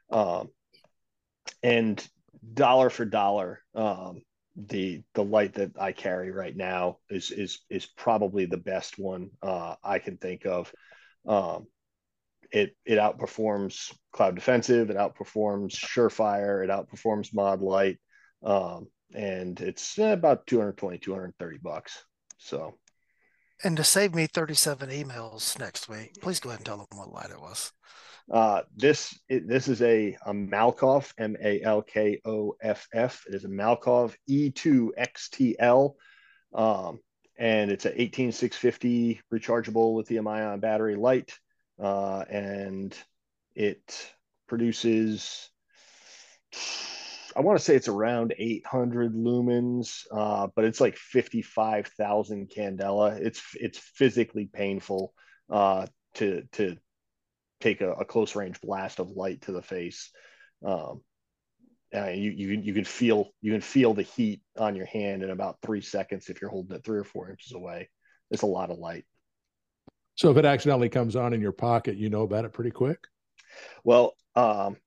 [0.10, 0.50] Um,
[1.64, 2.06] and
[2.54, 4.22] dollar for dollar, um,
[4.56, 9.32] the the light that I carry right now is is is probably the best one
[9.42, 10.72] uh, I can think of.
[11.28, 11.68] Um,
[12.52, 17.98] it it outperforms Cloud Defensive, it outperforms Surefire, it outperforms Modlite.
[18.44, 22.04] Um, and it's eh, about 220 230 bucks
[22.38, 22.74] so
[23.64, 27.12] And to save me 37 emails next week, please go ahead and tell them what
[27.14, 27.72] light it was.
[28.32, 35.94] uh this it, this is a, a malkoff m-a-l-k-o-f-f it is a malkoff e2 xtl
[36.54, 37.00] um
[37.38, 41.38] and it's a 18650 rechargeable lithium ion battery light
[41.80, 42.98] uh and
[43.54, 44.12] it
[44.48, 45.50] produces
[47.36, 53.20] I want to say it's around 800 lumens, uh, but it's like 55,000 candela.
[53.20, 55.14] It's it's physically painful
[55.50, 56.78] uh, to to
[57.60, 60.12] take a, a, close range blast of light to the face.
[60.66, 61.02] Um,
[61.94, 65.30] uh, you you you can feel you can feel the heat on your hand in
[65.30, 67.90] about three seconds if you're holding it three or four inches away.
[68.32, 69.04] It's a lot of light.
[70.16, 73.00] So if it accidentally comes on in your pocket, you know about it pretty quick.
[73.84, 74.78] Well, um,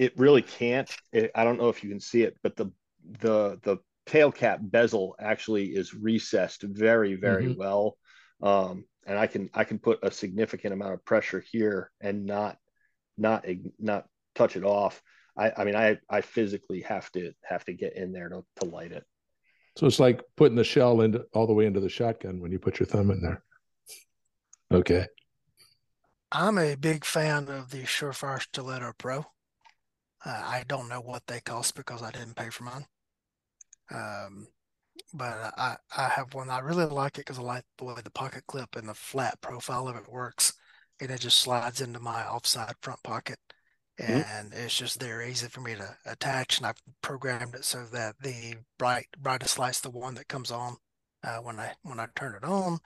[0.00, 0.90] it really can't.
[1.12, 2.72] It, I don't know if you can see it, but the
[3.20, 3.76] the the
[4.06, 7.56] tail cap bezel actually is recessed very very Mhm.
[7.56, 7.98] well,
[8.42, 12.56] um, and I can I can put a significant amount of pressure here and not
[13.18, 13.44] not
[13.78, 15.02] not touch it off.
[15.36, 18.64] I, I mean I I physically have to have to get in there to, to
[18.64, 19.04] light it.
[19.76, 22.58] So it's like putting the shell into all the way into the shotgun when you
[22.58, 23.42] put your thumb in there.
[24.72, 25.06] Okay.
[26.32, 29.26] I'm a big fan of the Surefire Stiletto Pro.
[30.24, 32.86] Uh, I don't know what they cost because I didn't pay for mine.
[33.90, 34.48] Um,
[35.14, 36.50] but I, I have one.
[36.50, 39.40] I really like it because I like the way the pocket clip and the flat
[39.40, 40.54] profile of it works.
[41.00, 43.38] And it just slides into my offside front pocket.
[43.98, 44.26] Mhm.
[44.26, 46.58] And it's just there easy for me to attach.
[46.58, 50.76] And I've programmed it so that the bright brightest light's the one that comes on
[51.24, 52.78] uh, when I when I turn it on.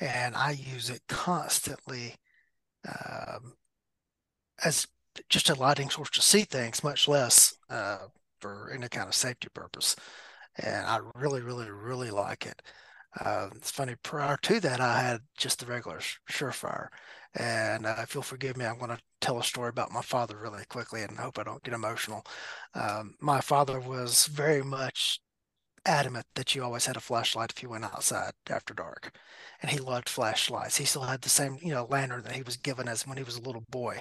[0.00, 2.16] And I use it constantly
[2.88, 3.56] um,
[4.64, 4.86] as
[5.28, 7.98] just a lighting source to see things, much less uh,
[8.40, 9.96] for any kind of safety purpose.
[10.56, 12.62] and I really, really, really like it.
[13.20, 13.94] Uh, it's funny.
[14.02, 16.00] Prior to that, I had just the regular
[16.30, 16.88] Surefire,
[17.34, 20.36] and uh, if you'll forgive me, I'm going to tell a story about my father
[20.36, 22.24] really quickly, and hope I don't get emotional.
[22.74, 25.20] Um, my father was very much
[25.86, 29.16] adamant that you always had a flashlight if you went outside after dark,
[29.62, 30.76] and he loved flashlights.
[30.76, 33.24] He still had the same, you know, lantern that he was given as when he
[33.24, 34.00] was a little boy,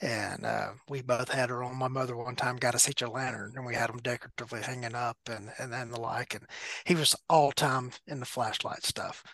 [0.00, 1.76] and uh, we both had her on.
[1.76, 4.94] My mother one time got us each a lantern, and we had them decoratively hanging
[4.94, 6.34] up, and and then the like.
[6.34, 6.44] And
[6.84, 9.24] he was all time in the flashlight stuff.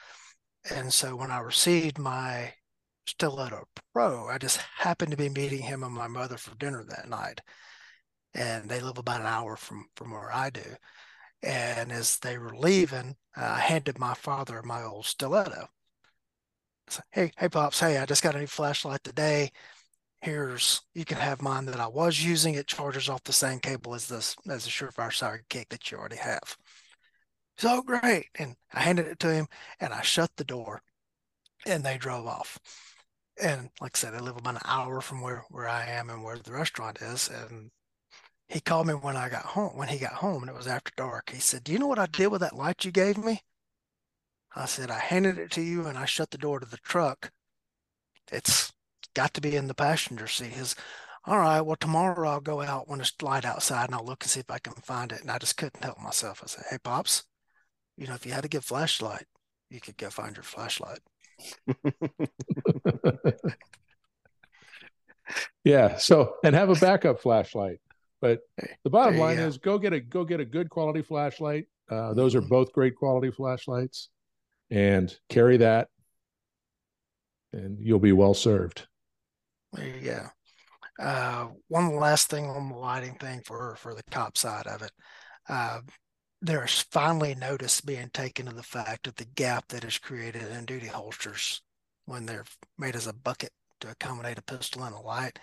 [0.71, 2.55] And so when I received my
[3.07, 7.09] Stiletto Pro, I just happened to be meeting him and my mother for dinner that
[7.09, 7.41] night,
[8.35, 10.77] and they live about an hour from from where I do.
[11.43, 15.67] And as they were leaving, I handed my father my old stiletto.
[16.89, 19.51] Said, hey, hey, pops, hey, I just got a new flashlight today
[20.23, 22.55] here's you can have mine that I was using.
[22.55, 26.17] It charges off the same cable as this as the Surefire Sidekick that you already
[26.17, 26.57] have.
[27.59, 28.27] So great.
[28.39, 29.47] And I handed it to him
[29.81, 30.83] and I shut the door
[31.67, 32.59] and they drove off.
[33.43, 36.23] And like I said, they live about an hour from where, where I am and
[36.23, 37.29] where the restaurant is.
[37.29, 37.71] And
[38.49, 40.93] he called me when I got home, when he got home and it was after
[40.97, 41.31] dark.
[41.31, 43.43] He said, Do you know what I did with that light you gave me?
[44.55, 47.33] I said, I handed it to you and I shut the door to the truck.
[48.31, 48.73] It's
[49.15, 50.53] got to be in the passenger seat.
[50.53, 50.75] His,
[51.25, 54.31] all right, well, tomorrow I'll go out when it's light outside and I'll look and
[54.31, 55.21] see if I can find it.
[55.21, 56.41] And I just couldn't help myself.
[56.43, 57.25] I said, hey, Pops,
[57.97, 59.27] you know, if you had to get flashlight,
[59.71, 61.01] you could go find your flashlight.
[65.65, 65.97] yeah.
[65.97, 67.81] So, and have a backup flashlight.
[68.21, 68.41] But
[68.85, 71.67] the bottom line is go get a go get a good quality flashlight.
[71.91, 74.11] Uh, those are both great quality flashlights,
[74.71, 75.89] and carry that,
[77.53, 78.87] and you'll be well served.
[79.73, 80.27] There you go.
[80.99, 84.93] Uh, one last thing on the lighting thing for for the cop side of it.
[85.49, 85.81] Uh,
[86.41, 90.65] there's finally notice being taken of the fact of the gap that is created in
[90.67, 91.63] duty holsters
[92.05, 92.45] when they're
[92.79, 93.51] made as a bucket
[93.81, 95.39] to accommodate a pistol and a light,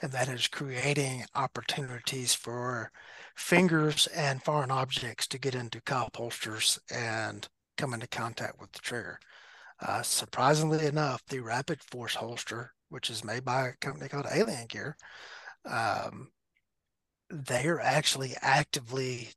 [0.00, 2.90] and that is creating opportunities for
[3.36, 8.78] fingers and foreign objects to get into cop holsters and come into contact with the
[8.80, 9.18] trigger.
[9.80, 14.68] Uh, surprisingly enough, the Rapid Force holster which is made by a company called Alien
[14.68, 14.96] Gear,
[15.68, 16.28] um,
[17.28, 19.30] they are actually actively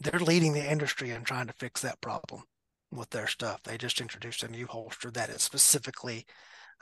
[0.00, 2.42] they're leading the industry in trying to fix that problem
[2.90, 3.62] with their stuff.
[3.62, 6.26] They just introduced a new holster that is specifically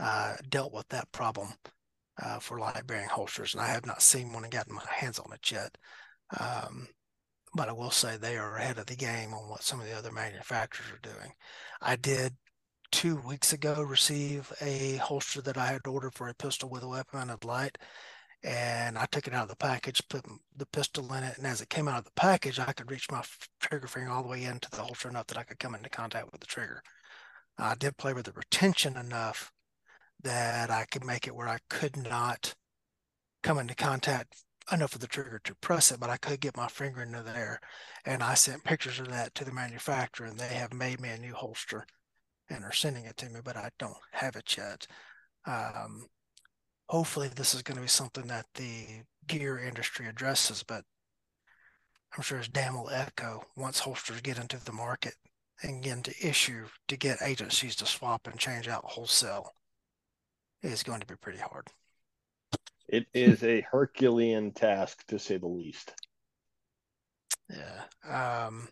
[0.00, 1.50] uh, dealt with that problem
[2.20, 5.20] uh, for light bearing holsters, and I have not seen one and gotten my hands
[5.20, 5.78] on it yet.
[6.40, 6.88] Um,
[7.54, 9.96] but I will say they are ahead of the game on what some of the
[9.96, 11.32] other manufacturers are doing.
[11.80, 12.34] I did
[12.92, 16.88] two weeks ago receive a holster that I had ordered for a pistol with a
[16.88, 17.78] weapon mounted light.
[18.44, 20.24] And I took it out of the package, put
[20.56, 23.10] the pistol in it, and as it came out of the package, I could reach
[23.10, 23.22] my
[23.60, 26.30] trigger finger all the way into the holster enough that I could come into contact
[26.30, 26.82] with the trigger.
[27.58, 29.52] I did play with the retention enough
[30.22, 32.54] that I could make it where I could not
[33.42, 36.68] come into contact enough with the trigger to press it, but I could get my
[36.68, 37.60] finger into there.
[38.04, 41.18] And I sent pictures of that to the manufacturer, and they have made me a
[41.18, 41.86] new holster
[42.52, 44.86] and are sending it to me, but I don't have it yet.
[45.46, 46.06] Um,
[46.88, 50.84] hopefully, this is going to be something that the gear industry addresses, but
[52.16, 55.14] I'm sure as Dan will echo, once holsters get into the market
[55.62, 59.54] and get into issue to get agencies to swap and change out wholesale
[60.62, 61.68] is going to be pretty hard.
[62.88, 65.92] It is a Herculean task to say the least.
[67.50, 68.46] Yeah.
[68.46, 68.68] Um,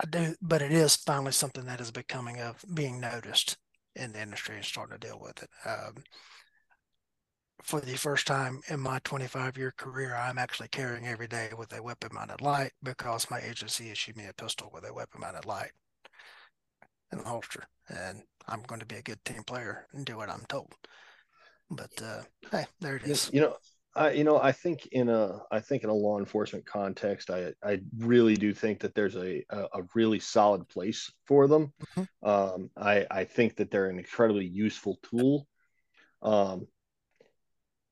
[0.00, 3.56] I do, but it is finally something that is becoming of being noticed
[3.94, 5.48] in the industry and starting to deal with it.
[5.64, 6.04] Um,
[7.62, 11.76] for the first time in my 25 year career, I'm actually carrying every day with
[11.76, 15.46] a weapon mounted light because my agency issued me a pistol with a weapon mounted
[15.46, 15.72] light
[17.10, 17.64] in the holster.
[17.88, 20.74] And I'm going to be a good team player and do what I'm told.
[21.70, 22.22] But uh,
[22.52, 23.30] hey, there it is.
[23.32, 23.56] You know,
[23.96, 27.54] I, you know, I think in a, I think in a law enforcement context, I,
[27.64, 31.72] I really do think that there's a, a, really solid place for them.
[31.96, 32.28] Mm-hmm.
[32.28, 35.48] Um, I, I think that they're an incredibly useful tool.
[36.20, 36.68] Um,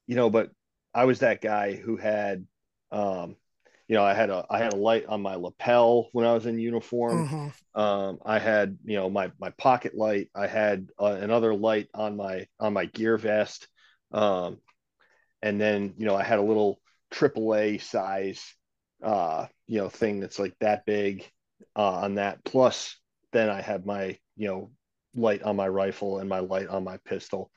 [0.06, 0.50] you know, but
[0.92, 2.46] I was that guy who had,
[2.92, 3.36] um,
[3.88, 6.44] you know, I had a, I had a light on my lapel when I was
[6.44, 7.28] in uniform.
[7.28, 7.80] Mm-hmm.
[7.80, 10.28] Um, I had, you know, my, my pocket light.
[10.34, 13.68] I had uh, another light on my, on my gear vest.
[14.12, 14.58] Um,
[15.44, 16.80] and then you know I had a little
[17.12, 18.42] AAA size
[19.02, 21.30] uh you know thing that's like that big
[21.76, 22.44] uh, on that.
[22.44, 22.96] Plus,
[23.32, 24.70] then I had my you know
[25.14, 27.50] light on my rifle and my light on my pistol.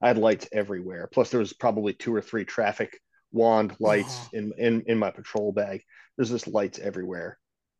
[0.00, 1.08] I had lights everywhere.
[1.12, 2.98] Plus, there was probably two or three traffic
[3.32, 4.38] wand lights oh.
[4.38, 5.82] in, in in my patrol bag.
[6.16, 7.38] there's just lights everywhere.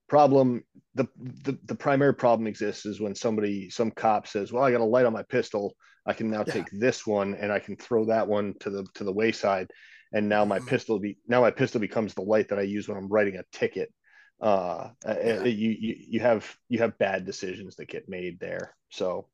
[0.08, 0.64] Problem
[0.94, 1.06] the,
[1.44, 4.84] the the primary problem exists is when somebody some cop says, "Well, I got a
[4.84, 5.74] light on my pistol.
[6.08, 6.54] I can now yeah.
[6.54, 9.70] take this one and I can throw that one to the to the wayside."
[10.12, 10.68] And now my mm-hmm.
[10.68, 13.44] pistol be now my pistol becomes the light that I use when I'm writing a
[13.52, 13.92] ticket.
[14.40, 15.44] Uh, yeah.
[15.44, 18.74] you, you you have you have bad decisions that get made there.
[18.88, 19.28] So,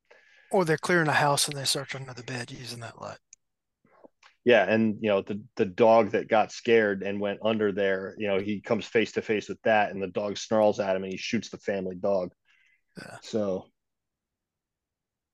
[0.51, 3.19] or they're clearing a house and they search under the bed using that light
[4.45, 8.29] yeah and you know the the dog that got scared and went under there you
[8.29, 11.13] know he comes face to face with that and the dog snarls at him and
[11.13, 12.33] he shoots the family dog
[12.99, 13.67] yeah so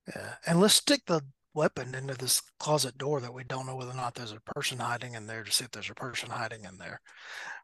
[0.07, 1.21] yeah and let's stick the
[1.53, 4.79] weapon into this closet door that we don't know whether or not there's a person
[4.79, 7.01] hiding in there to see if there's a person hiding in there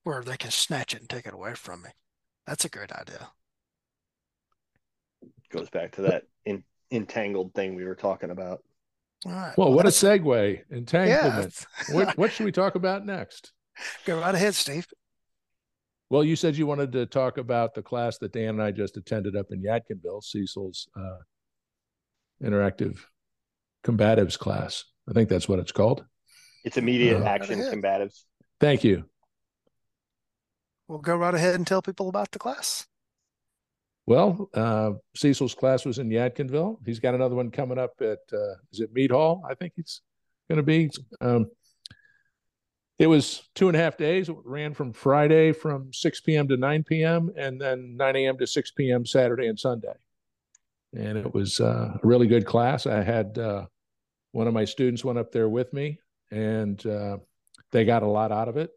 [0.03, 1.89] where they can snatch it and take it away from me
[2.45, 3.29] that's a great idea
[5.49, 6.61] goes back to that in,
[6.91, 8.61] entangled thing we were talking about
[9.25, 10.61] well, well, what a segue.
[10.69, 11.65] Entanglement.
[11.89, 11.95] Yeah.
[11.95, 13.51] what, what should we talk about next?
[14.05, 14.87] Go right ahead, Steve.
[16.09, 18.95] Well, you said you wanted to talk about the class that Dan and I just
[18.95, 21.17] attended up in Yadkinville, Cecil's uh,
[22.43, 22.99] interactive
[23.83, 24.83] combatives class.
[25.09, 26.05] I think that's what it's called.
[26.63, 28.23] It's immediate uh, action right combatives.
[28.59, 29.05] Thank you.
[30.87, 32.87] We'll go right ahead and tell people about the class.
[34.05, 36.77] Well, uh, Cecil's class was in Yadkinville.
[36.85, 39.43] He's got another one coming up at uh, is it Mead Hall?
[39.49, 40.01] I think it's
[40.49, 40.89] going to be.
[41.19, 41.47] Um,
[42.99, 44.29] it was two and a half days.
[44.29, 46.47] It ran from Friday from 6 p.m.
[46.47, 47.31] to 9 p.m.
[47.37, 48.37] and then 9 a.m.
[48.39, 49.05] to 6 p.m.
[49.05, 49.93] Saturday and Sunday.
[50.95, 52.85] And it was uh, a really good class.
[52.85, 53.65] I had uh,
[54.31, 55.99] one of my students went up there with me,
[56.31, 57.17] and uh,
[57.71, 58.71] they got a lot out of it.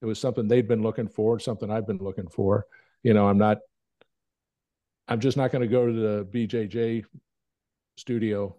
[0.00, 2.66] It was something they'd been looking for, something I've been looking for.
[3.02, 3.58] You know, I'm not
[5.08, 7.04] I'm just not going to go to the BJJ
[7.96, 8.56] studio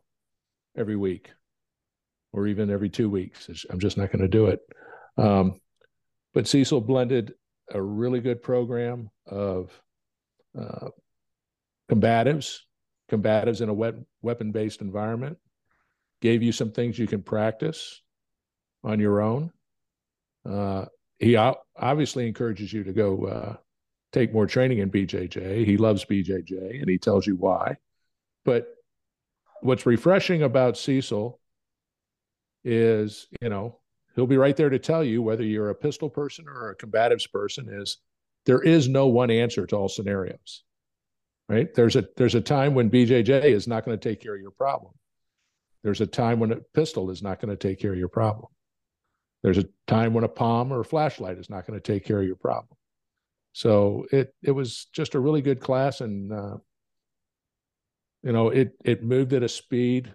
[0.78, 1.30] every week
[2.34, 3.50] or even every two weeks.
[3.70, 4.60] I'm just not going to do it.
[5.18, 5.60] Um,
[6.34, 7.34] but Cecil blended
[7.72, 9.72] a really good program of
[10.58, 10.90] uh,
[11.92, 12.60] combatives,
[13.10, 15.38] combatives in a weapon-based environment.
[16.22, 18.02] Gave you some things you can practice
[18.84, 19.52] on your own.
[20.48, 20.86] Uh,
[21.20, 23.56] he obviously encourages you to go uh,
[24.12, 25.66] take more training in BJJ.
[25.66, 27.78] He loves BJJ and he tells you why.
[28.46, 28.68] But
[29.62, 31.40] what's refreshing about Cecil
[32.64, 33.80] is, you know,
[34.16, 37.30] he'll be right there to tell you whether you're a pistol person or a combatives
[37.32, 37.98] person is
[38.46, 40.64] there is no one answer to all scenarios.
[41.50, 41.74] Right?
[41.74, 44.52] There's a there's a time when BJJ is not going to take care of your
[44.52, 44.94] problem.
[45.84, 48.48] There's a time when a pistol is not going to take care of your problem.
[49.44, 52.20] There's a time when a palm or a flashlight is not going to take care
[52.20, 52.76] of your problem.
[53.54, 56.58] So it it was just a really good class, and uh,
[58.24, 60.14] you know it it moved at a speed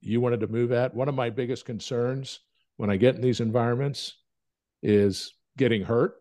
[0.00, 0.94] you wanted to move at.
[0.94, 2.40] One of my biggest concerns
[2.76, 4.16] when I get in these environments
[4.82, 6.16] is getting hurt.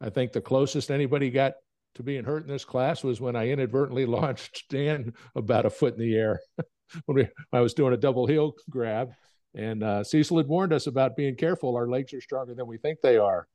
[0.00, 1.54] I think the closest anybody got
[1.94, 5.94] to being hurt in this class was when I inadvertently launched Dan about a foot
[5.94, 6.40] in the air
[7.06, 9.12] when we, I was doing a double heel grab.
[9.56, 11.76] And uh, Cecil had warned us about being careful.
[11.76, 13.46] Our legs are stronger than we think they are.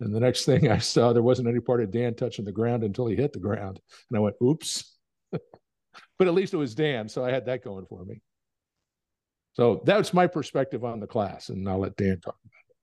[0.00, 2.84] And the next thing I saw, there wasn't any part of Dan touching the ground
[2.84, 3.80] until he hit the ground.
[4.10, 4.96] And I went, oops.
[5.30, 7.08] but at least it was Dan.
[7.08, 8.20] So I had that going for me.
[9.54, 11.48] So that's my perspective on the class.
[11.48, 12.76] And I'll let Dan talk about it.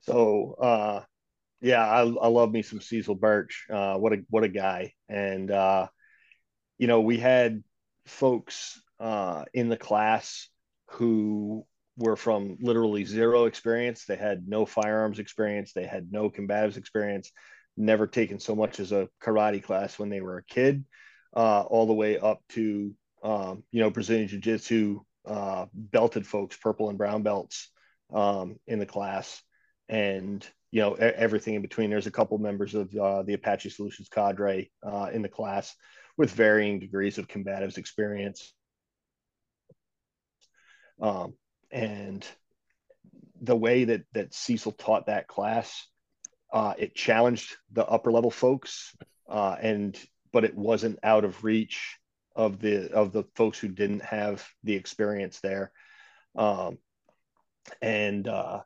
[0.00, 1.02] So, uh,
[1.60, 3.66] yeah, I, I love me some Cecil Burch.
[3.70, 4.92] Uh, what a what a guy!
[5.08, 5.88] And uh,
[6.78, 7.62] you know, we had
[8.06, 10.48] folks uh, in the class
[10.90, 11.64] who
[11.96, 14.04] were from literally zero experience.
[14.04, 15.72] They had no firearms experience.
[15.72, 17.32] They had no combatives experience,
[17.76, 20.84] never taken so much as a karate class when they were a kid,
[21.34, 26.56] uh, all the way up to, um, you know, Brazilian Jiu Jitsu, uh, belted folks,
[26.56, 27.70] purple and brown belts
[28.12, 29.42] um, in the class.
[29.88, 30.46] And,
[30.76, 31.88] you know, everything in between.
[31.88, 35.74] There's a couple members of uh, the Apache Solutions cadre uh, in the class
[36.18, 38.52] with varying degrees of combatives experience.
[41.00, 41.32] Um,
[41.70, 42.26] and
[43.40, 45.86] the way that that Cecil taught that class,
[46.52, 48.94] uh, it challenged the upper level folks,
[49.30, 49.98] uh, and
[50.30, 51.96] but it wasn't out of reach
[52.34, 55.72] of the of the folks who didn't have the experience there.
[56.36, 56.76] Um,
[57.80, 58.60] and uh,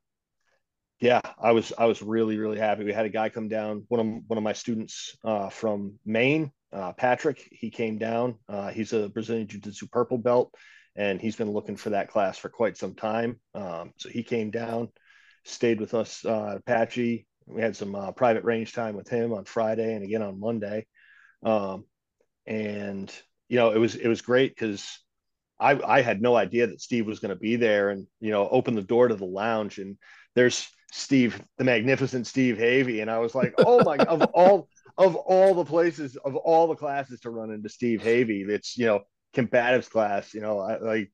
[1.00, 2.84] yeah, I was I was really really happy.
[2.84, 3.84] We had a guy come down.
[3.88, 7.48] One of one of my students uh, from Maine, uh, Patrick.
[7.50, 8.36] He came down.
[8.48, 10.54] Uh, he's a Brazilian Jiu Jitsu purple belt
[10.96, 13.38] and he's been looking for that class for quite some time.
[13.54, 14.88] Um, so he came down,
[15.44, 17.26] stayed with us uh, Apache.
[17.46, 20.86] We had some uh, private range time with him on Friday and again on Monday.
[21.42, 21.84] Um,
[22.46, 23.12] and
[23.48, 25.00] you know, it was it was great because
[25.58, 28.48] I I had no idea that Steve was going to be there, and you know,
[28.48, 29.96] open the door to the lounge, and
[30.34, 34.68] there's Steve, the magnificent Steve Havey, and I was like, oh my, of all
[34.98, 38.86] of all the places, of all the classes to run into Steve Havey, it's you
[38.86, 39.00] know
[39.34, 40.34] combatives class.
[40.34, 41.12] You know, I like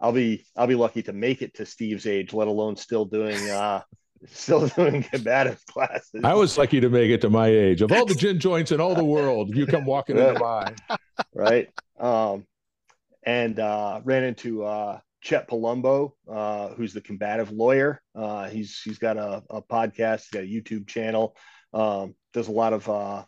[0.00, 3.38] I'll be I'll be lucky to make it to Steve's age, let alone still doing
[3.50, 3.82] uh
[4.26, 6.20] still doing combative classes.
[6.24, 7.82] I was lucky to make it to my age.
[7.82, 10.76] Of all the gin joints in all the world, you come walking into mine.
[11.34, 11.68] Right.
[11.98, 12.46] Um
[13.24, 18.02] and uh ran into uh Chet Palumbo, uh, who's the combative lawyer.
[18.14, 21.36] Uh, he's he's got a, a podcast, he's got a YouTube channel.
[21.72, 23.26] Um, does a lot of uh, a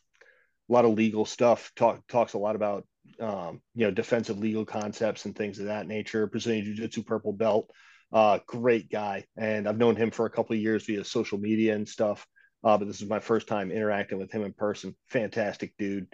[0.68, 1.72] lot of legal stuff.
[1.76, 2.84] Talk talks a lot about
[3.20, 6.26] um, you know defensive legal concepts and things of that nature.
[6.26, 7.70] Brazilian Jiu Jitsu purple belt.
[8.12, 11.74] Uh, great guy, and I've known him for a couple of years via social media
[11.74, 12.26] and stuff.
[12.64, 14.96] Uh, but this is my first time interacting with him in person.
[15.10, 16.08] Fantastic dude,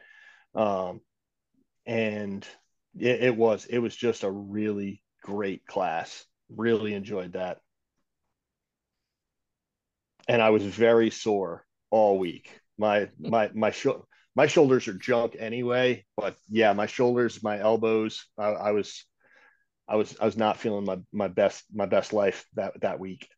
[0.54, 1.00] um,
[1.86, 2.46] and
[2.98, 6.24] it, it was it was just a really great class.
[6.48, 7.58] Really enjoyed that.
[10.28, 12.60] And I was very sore all week.
[12.78, 13.86] My my my sh-
[14.34, 19.04] my shoulders are junk anyway, but yeah, my shoulders, my elbows, I, I was
[19.88, 23.28] I was I was not feeling my my best my best life that that week.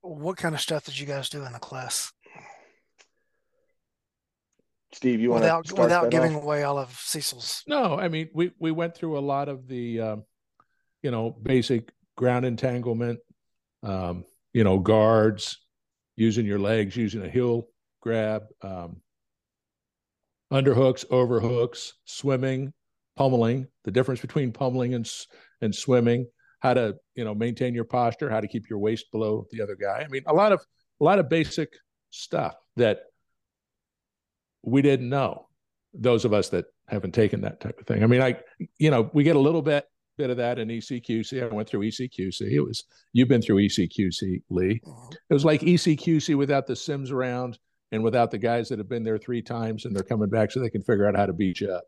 [0.00, 2.12] What kind of stuff did you guys do in the class?
[4.92, 6.42] Steve, you want without without giving off?
[6.42, 7.62] away all of Cecil's?
[7.66, 10.24] No, I mean we we went through a lot of the, um,
[11.02, 13.18] you know, basic ground entanglement,
[13.82, 15.58] um, you know, guards,
[16.16, 17.68] using your legs, using a heel
[18.00, 19.00] grab, um,
[20.52, 22.72] underhooks, overhooks, swimming,
[23.16, 23.66] pummeling.
[23.84, 25.10] The difference between pummeling and
[25.60, 26.26] and swimming.
[26.60, 28.30] How to you know maintain your posture.
[28.30, 30.02] How to keep your waist below the other guy.
[30.04, 30.64] I mean, a lot of
[31.00, 31.74] a lot of basic
[32.10, 33.00] stuff that
[34.66, 35.46] we didn't know
[35.94, 38.02] those of us that haven't taken that type of thing.
[38.02, 38.36] I mean i
[38.78, 39.86] you know we get a little bit
[40.18, 44.42] bit of that in ecqc i went through ecqc it was you've been through ecqc
[44.48, 44.80] lee.
[44.86, 45.14] Mm-hmm.
[45.28, 47.58] it was like ecqc without the sims around
[47.92, 50.60] and without the guys that have been there three times and they're coming back so
[50.60, 51.84] they can figure out how to beat you up.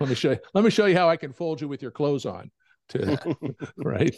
[0.00, 1.90] Let me show you let me show you how i can fold you with your
[1.90, 2.50] clothes on
[2.90, 3.18] to
[3.76, 4.14] right?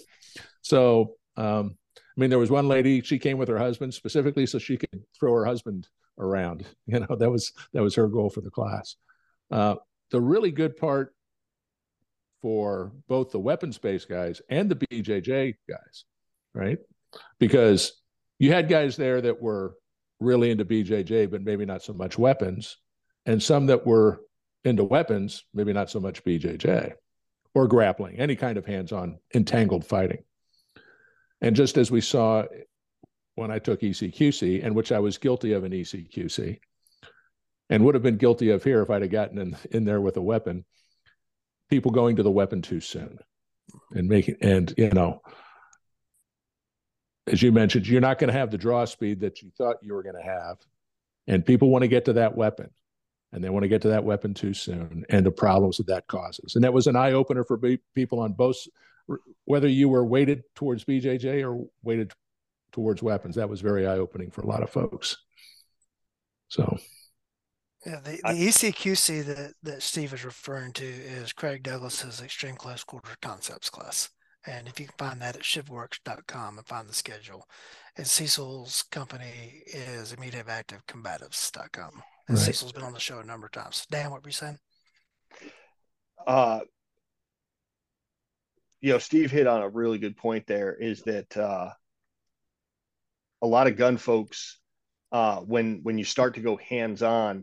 [0.63, 4.59] So um i mean there was one lady she came with her husband specifically so
[4.59, 5.89] she could throw her husband
[6.19, 6.67] around.
[6.87, 8.97] You know, that was that was her goal for the class.
[9.51, 9.77] Uh,
[10.11, 11.15] the really good part
[12.43, 16.05] for both the weapons based guys and the BJJ guys,
[16.55, 16.79] right?
[17.39, 18.01] Because
[18.39, 19.75] you had guys there that were
[20.21, 22.77] really into BJJ, but maybe not so much weapons,
[23.25, 24.21] and some that were
[24.65, 26.93] into weapons, maybe not so much BJJ
[27.55, 30.23] or grappling, any kind of hands on entangled fighting.
[31.41, 32.45] And just as we saw
[33.37, 36.59] when I took ECQC, and which I was guilty of in ECQC,
[37.71, 40.17] and would have been guilty of here if I'd have gotten in, in there with
[40.17, 40.65] a weapon.
[41.69, 43.19] People going to the weapon too soon,
[43.93, 45.21] and making and you know,
[47.27, 49.93] as you mentioned, you're not going to have the draw speed that you thought you
[49.93, 50.57] were going to have,
[51.27, 52.71] and people want to get to that weapon,
[53.33, 56.07] and they want to get to that weapon too soon, and the problems that that
[56.07, 56.55] causes.
[56.55, 57.61] And that was an eye opener for
[57.95, 58.57] people on both,
[59.45, 62.13] whether you were weighted towards BJJ or weighted
[62.73, 63.37] towards weapons.
[63.37, 65.17] That was very eye opening for a lot of folks.
[66.49, 66.79] So,
[67.85, 72.85] yeah, the, the ECQC that, that Steve is referring to is Craig Douglas's Extreme Close
[72.85, 74.11] Quarter Concepts class.
[74.47, 77.49] And if you can find that at shivworks.com and find the schedule.
[77.97, 82.03] And Cecil's company is Immediate Action Combatives.com.
[82.29, 82.45] And right.
[82.45, 83.87] Cecil's been on the show a number of times.
[83.91, 84.59] Dan, what were you saying?
[86.27, 86.61] Uh,
[88.81, 91.71] you know, Steve hit on a really good point there is that uh,
[93.43, 94.59] a lot of gun folks
[95.13, 97.43] uh, when when you start to go hands on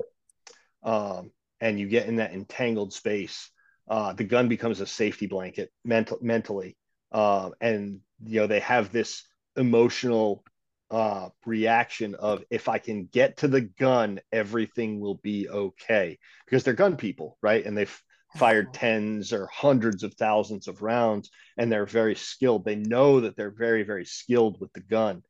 [0.84, 1.32] um,
[1.62, 3.50] and you get in that entangled space,
[3.90, 6.78] uh, the gun becomes a safety blanket mental, mentally,
[7.12, 9.24] uh, and you know they have this
[9.56, 10.44] emotional
[10.92, 16.64] uh, reaction of if I can get to the gun, everything will be okay because
[16.64, 17.66] they're gun people, right?
[17.66, 18.02] And they've
[18.36, 22.66] fired tens or hundreds of thousands of rounds and they're very skilled.
[22.66, 25.24] They know that they're very, very skilled with the gun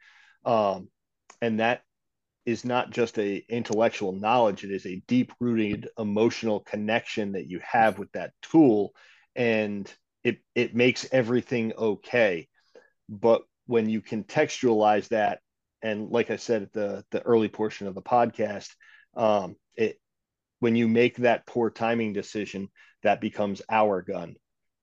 [0.45, 0.89] um,
[1.41, 1.81] and that
[2.45, 7.59] is not just a intellectual knowledge it is a deep rooted emotional connection that you
[7.63, 8.93] have with that tool
[9.35, 12.47] and it it makes everything okay.
[13.09, 15.39] But when you contextualize that
[15.81, 18.69] and like i said at the the early portion of the podcast
[19.15, 19.99] um, it
[20.59, 22.69] when you make that poor timing decision
[23.03, 24.35] that becomes our gun.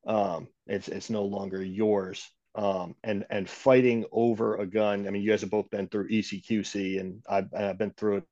[0.07, 5.07] Um, it's it's no longer yours um, and and fighting over a gun.
[5.07, 8.25] I mean, you guys have both been through ECQC, and I've, I've been through it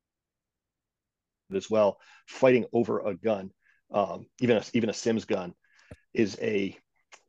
[1.55, 1.99] as well.
[2.27, 3.51] Fighting over a gun,
[3.91, 5.53] um, even a, even a Sims gun,
[6.13, 6.77] is a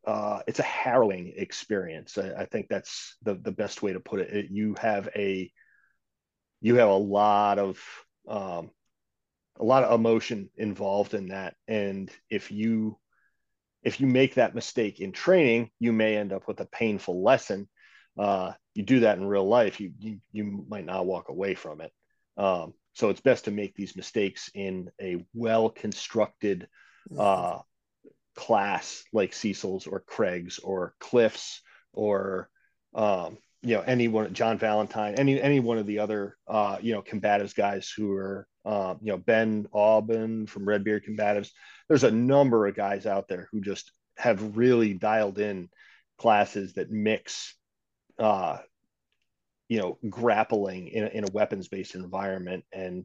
[0.06, 2.18] uh, it's a harrowing experience.
[2.18, 4.30] I, I, think that's the the best way to put it.
[4.30, 4.46] it.
[4.50, 5.50] You have a
[6.60, 7.80] you have a lot of
[8.26, 8.70] um,
[9.58, 12.98] a lot of emotion involved in that, and if you
[13.82, 17.68] if you make that mistake in training, you may end up with a painful lesson.
[18.18, 21.80] Uh, you do that in real life, you you, you might not walk away from
[21.80, 21.92] it.
[22.36, 26.68] Um, so it's best to make these mistakes in a well constructed
[27.18, 27.58] uh,
[28.36, 31.62] class like Cecil's or Craig's or Cliff's
[31.92, 32.48] or
[32.94, 37.02] um, you know anyone John Valentine, any any one of the other uh, you know
[37.02, 41.50] combatives guys who are uh, you know Ben Aubin from Redbeard Combatives.
[41.88, 45.68] There's a number of guys out there who just have really dialed in
[46.18, 47.54] classes that mix
[48.18, 48.58] uh,
[49.68, 53.04] you know grappling in a, in a weapons based environment and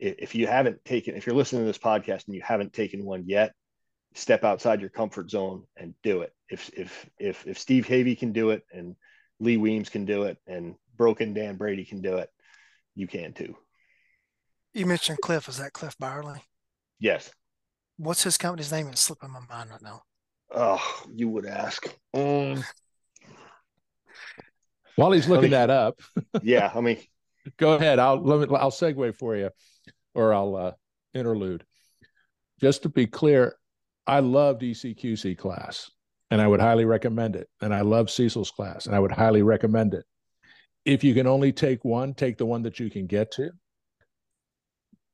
[0.00, 3.24] if you haven't taken if you're listening to this podcast and you haven't taken one
[3.26, 3.52] yet
[4.14, 6.32] step outside your comfort zone and do it.
[6.48, 8.96] If if if if Steve Havey can do it and
[9.44, 12.30] Lee Weems can do it and Broken Dan Brady can do it,
[12.94, 13.56] you can too.
[14.72, 15.48] You mentioned Cliff.
[15.48, 16.42] Is that Cliff Byerly?
[16.98, 17.30] Yes.
[17.96, 18.88] What's his company's name?
[18.88, 20.02] It's slipping my mind right now.
[20.52, 21.86] Oh, you would ask.
[22.12, 22.64] Um,
[24.96, 26.00] While he's looking me, that up,
[26.42, 26.98] yeah, I mean,
[27.56, 27.98] go ahead.
[27.98, 28.56] I'll let me.
[28.56, 29.50] I'll segue for you,
[30.14, 30.72] or I'll uh,
[31.12, 31.64] interlude.
[32.60, 33.56] Just to be clear,
[34.06, 35.90] I loved ECQC class
[36.30, 37.48] and I would highly recommend it.
[37.60, 40.04] And I love Cecil's class and I would highly recommend it.
[40.84, 43.50] If you can only take one, take the one that you can get to.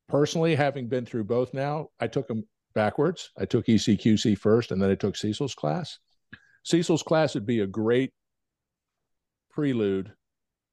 [0.09, 2.45] Personally, having been through both now, I took them
[2.75, 3.31] backwards.
[3.39, 5.99] I took ECQC first and then I took Cecil's class.
[6.65, 8.13] Cecil's class would be a great
[9.51, 10.13] prelude,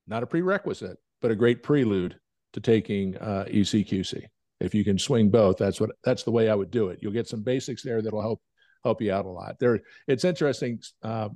[0.07, 2.17] not a prerequisite, but a great prelude
[2.53, 4.25] to taking uh, ECQC
[4.59, 7.11] if you can swing both that's what that's the way i would do it you'll
[7.11, 8.41] get some basics there that'll help
[8.83, 9.57] help you out a lot.
[9.59, 11.29] There it's interesting uh,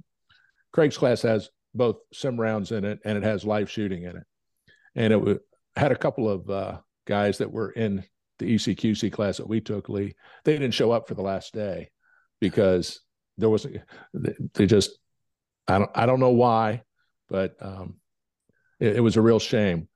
[0.71, 4.23] craig's class has both sim rounds in it and it has live shooting in it.
[4.95, 5.39] And it w-
[5.75, 8.03] had a couple of uh, guys that were in
[8.39, 10.15] the ecqc class that we took lee.
[10.43, 11.91] They didn't show up for the last day
[12.39, 12.99] because
[13.37, 13.65] there was
[14.53, 14.97] they just
[15.67, 16.81] i don't i don't know why
[17.31, 17.95] but um,
[18.79, 19.87] it, it was a real shame.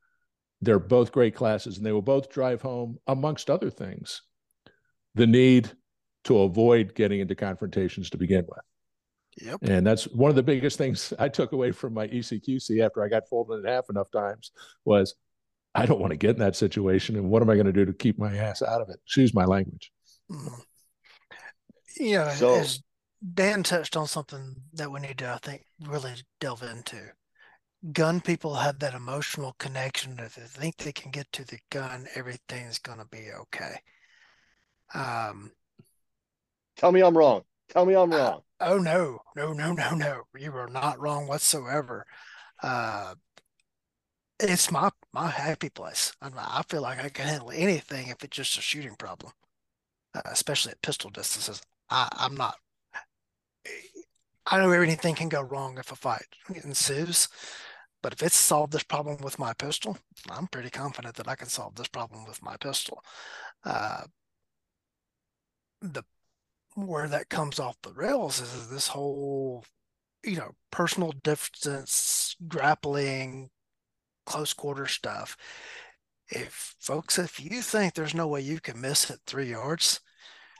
[0.61, 4.21] They're both great classes, and they will both drive home, amongst other things,
[5.13, 5.69] the need
[6.25, 8.59] to avoid getting into confrontations to begin with.
[9.41, 9.59] Yep.
[9.63, 13.09] And that's one of the biggest things I took away from my ECQC after I
[13.09, 14.51] got folded in half enough times
[14.83, 15.15] was
[15.73, 17.15] I don't want to get in that situation.
[17.15, 18.99] And what am I going to do to keep my ass out of it?
[19.05, 19.91] Excuse my language.
[20.31, 20.61] Mm-hmm.
[21.99, 22.31] Yeah.
[22.31, 22.81] So, as
[23.33, 27.11] Dan touched on something that we need to, I think, really delve into
[27.91, 32.07] gun people have that emotional connection that they think they can get to the gun,
[32.15, 33.75] everything's going to be okay.
[34.93, 35.51] Um,
[36.75, 37.43] Tell me I'm wrong.
[37.69, 38.41] Tell me I'm uh, wrong.
[38.59, 40.23] Uh, oh no, no, no, no, no!
[40.37, 42.05] You are not wrong whatsoever.
[42.61, 43.15] Uh,
[44.39, 46.13] it's my my happy place.
[46.21, 49.31] I, I feel like I can handle anything if it's just a shooting problem,
[50.13, 51.61] uh, especially at pistol distances.
[51.89, 52.57] I, I'm not.
[54.47, 56.27] I know everything can go wrong if a fight
[56.63, 57.27] ensues,
[58.03, 59.97] but if it's solved this problem with my pistol,
[60.29, 63.03] I'm pretty confident that I can solve this problem with my pistol.
[63.63, 64.03] Uh,
[65.81, 66.03] the
[66.75, 69.65] where that comes off the rails is this whole,
[70.23, 73.49] you know, personal distance, grappling,
[74.25, 75.37] close quarter stuff.
[76.29, 80.01] If folks, if you think there's no way you can miss it three yards,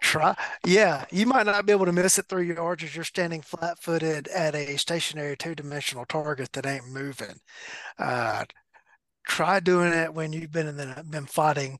[0.00, 3.42] try yeah you might not be able to miss it three yards as you're standing
[3.42, 7.34] flat-footed at a stationary two-dimensional target that ain't moving
[7.98, 8.44] uh,
[9.26, 11.78] try doing it when you've been in the, been fighting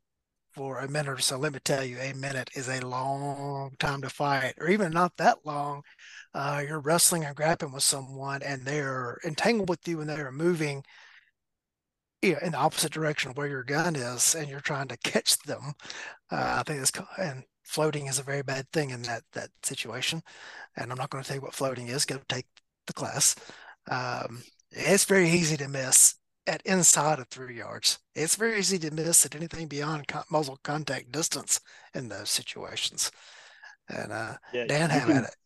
[0.59, 4.03] for a minute or so let me tell you a minute is a long time
[4.03, 5.83] to fight or even not that long
[6.35, 10.83] uh, you're wrestling and grappling with someone and they're entangled with you and they're moving
[12.23, 14.97] you know, in the opposite direction of where your gun is and you're trying to
[15.05, 15.75] catch them
[16.33, 20.23] uh, i think it's and floating is a very bad thing in that that situation.
[20.77, 22.07] And I'm not going to tell you what floating is.
[22.07, 22.47] Go take
[22.87, 23.37] the class.
[23.91, 26.15] Um, it's very easy to miss
[26.49, 27.99] at inside of three yards.
[28.15, 31.61] It's very easy to miss at anything beyond con- muzzle contact distance
[31.95, 33.13] in those situations.
[33.89, 35.37] And uh, yeah, Dan have at it.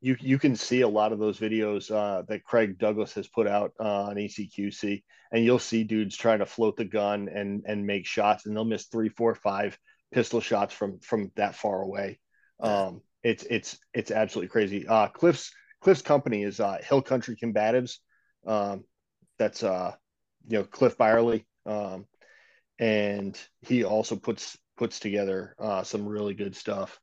[0.00, 3.46] You you can see a lot of those videos uh, that Craig Douglas has put
[3.46, 5.02] out uh, on ECQC,
[5.32, 8.64] and you'll see dudes trying to float the gun and and make shots, and they'll
[8.64, 9.78] miss three, four, five
[10.12, 12.18] pistol shots from from that far away.
[12.60, 14.86] Um, it's it's it's absolutely crazy.
[14.86, 17.98] Uh, Cliff's Cliff's company is uh, Hill Country Combatives.
[18.44, 18.84] Um,
[19.38, 19.92] that's uh,
[20.48, 22.06] you know Cliff Byerly, um,
[22.78, 26.98] and he also puts puts together uh, some really good stuff.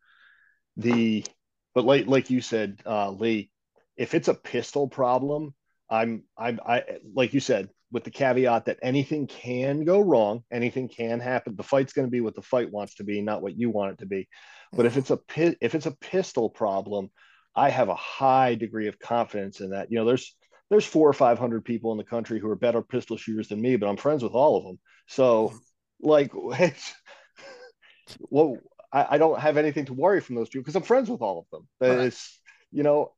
[0.78, 1.26] The
[1.74, 3.52] but like like you said, uh, Lee,
[3.98, 5.54] if it's a pistol problem,
[5.90, 6.84] I'm I'm I
[7.14, 11.56] like you said with the caveat that anything can go wrong, anything can happen.
[11.56, 13.94] The fight's going to be what the fight wants to be, not what you want
[13.94, 14.28] it to be.
[14.72, 15.20] But if it's a
[15.62, 17.10] if it's a pistol problem,
[17.56, 19.92] I have a high degree of confidence in that.
[19.92, 20.36] You know, there's
[20.70, 23.62] there's four or five hundred people in the country who are better pistol shooters than
[23.62, 24.80] me, but I'm friends with all of them.
[25.08, 25.54] So,
[26.02, 26.32] like,
[28.20, 28.58] well,
[28.92, 31.40] I, I don't have anything to worry from those people because I'm friends with all
[31.40, 31.68] of them.
[31.82, 32.06] Right.
[32.08, 32.40] It's
[32.72, 33.14] you know,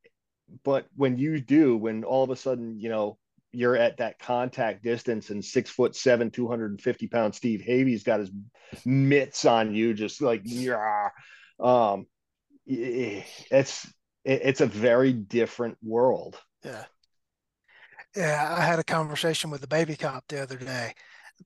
[0.64, 3.18] but when you do, when all of a sudden, you know,
[3.52, 8.32] you're at that contact distance and six foot seven, 250 pound Steve Havey's got his
[8.86, 11.10] mitts on you, just like, yeah.
[11.60, 12.08] Um,
[12.66, 13.92] it's,
[14.24, 16.38] it's a very different world.
[16.64, 16.86] Yeah.
[18.16, 18.56] Yeah.
[18.58, 20.94] I had a conversation with the baby cop the other day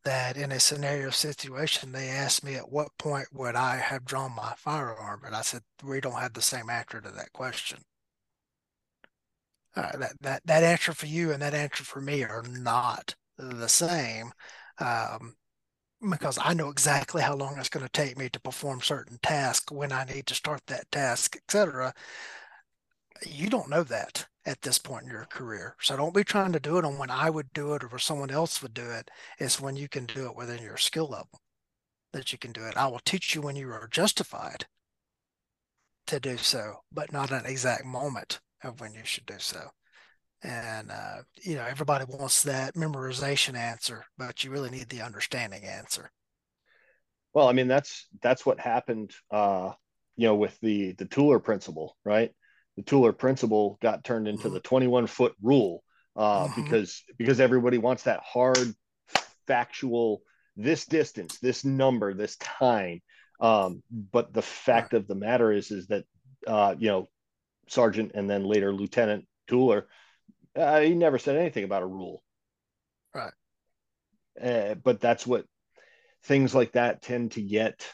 [0.03, 4.35] that in a scenario situation, they asked me at what point would I have drawn
[4.35, 5.23] my firearm?
[5.25, 7.79] And I said, we don't have the same answer to that question
[9.75, 13.67] uh, that, that that answer for you and that answer for me are not the
[13.67, 14.31] same
[14.79, 15.35] um,
[16.11, 19.71] because I know exactly how long it's going to take me to perform certain tasks
[19.71, 21.93] when I need to start that task, etc.
[23.25, 25.75] You don't know that at this point in your career.
[25.81, 28.31] So don't be trying to do it on when I would do it or someone
[28.31, 29.09] else would do it.
[29.39, 31.41] It's when you can do it within your skill level
[32.13, 32.77] that you can do it.
[32.77, 34.65] I will teach you when you are justified
[36.07, 39.69] to do so, but not an exact moment of when you should do so.
[40.43, 45.63] And uh, you know, everybody wants that memorization answer, but you really need the understanding
[45.63, 46.11] answer.
[47.33, 49.71] Well, I mean, that's that's what happened, uh,
[50.15, 52.31] you know, with the the Tueller principle, right?
[52.77, 54.53] The Tueller principle got turned into mm-hmm.
[54.55, 55.83] the 21 foot rule
[56.15, 56.63] uh, mm-hmm.
[56.63, 58.73] because because everybody wants that hard,
[59.47, 60.21] factual,
[60.55, 63.01] this distance, this number, this time.
[63.39, 66.05] Um, but the fact of the matter is, is that
[66.47, 67.07] uh, you know,
[67.67, 69.83] sergeant and then later lieutenant Tueller,
[70.55, 72.23] uh, he never said anything about a rule.
[73.13, 73.33] Right.
[74.41, 75.45] Uh, but that's what
[76.23, 77.85] things like that tend to get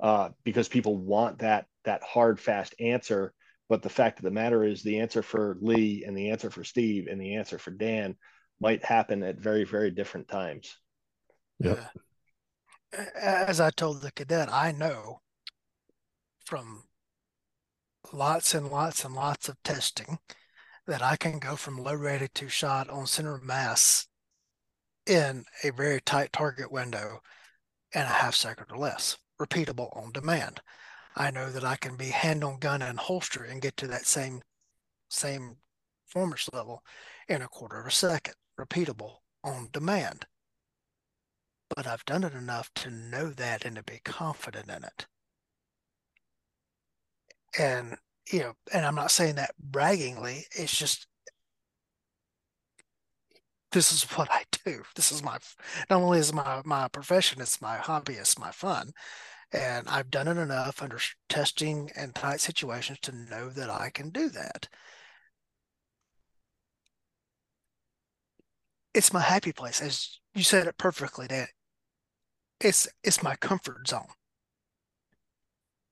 [0.00, 3.32] uh, because people want that that hard fast answer.
[3.72, 6.62] But the fact of the matter is, the answer for Lee and the answer for
[6.62, 8.16] Steve and the answer for Dan
[8.60, 10.76] might happen at very very different times.
[11.58, 11.86] Yeah.
[13.18, 15.22] As I told the cadet, I know
[16.44, 16.82] from
[18.12, 20.18] lots and lots and lots of testing
[20.86, 24.06] that I can go from low ready to shot on center mass
[25.06, 27.22] in a very tight target window
[27.94, 30.60] in a half second or less, repeatable on demand.
[31.16, 34.06] I know that I can be hand on gun and holster and get to that
[34.06, 34.42] same
[35.08, 35.56] same
[36.06, 36.82] performance level
[37.28, 40.26] in a quarter of a second, repeatable on demand.
[41.74, 45.06] But I've done it enough to know that and to be confident in it
[47.58, 47.96] and
[48.30, 50.44] you know, and I'm not saying that braggingly.
[50.52, 51.06] It's just
[53.72, 54.82] this is what I do.
[54.94, 55.38] This is my
[55.90, 58.92] not only is my my profession, it's my hobby, it's my fun,
[59.52, 60.98] and I've done it enough under
[61.28, 64.68] testing and tight situations to know that I can do that.
[68.94, 71.46] It's my happy place, as you said it perfectly, Dan.
[72.60, 74.06] It's it's my comfort zone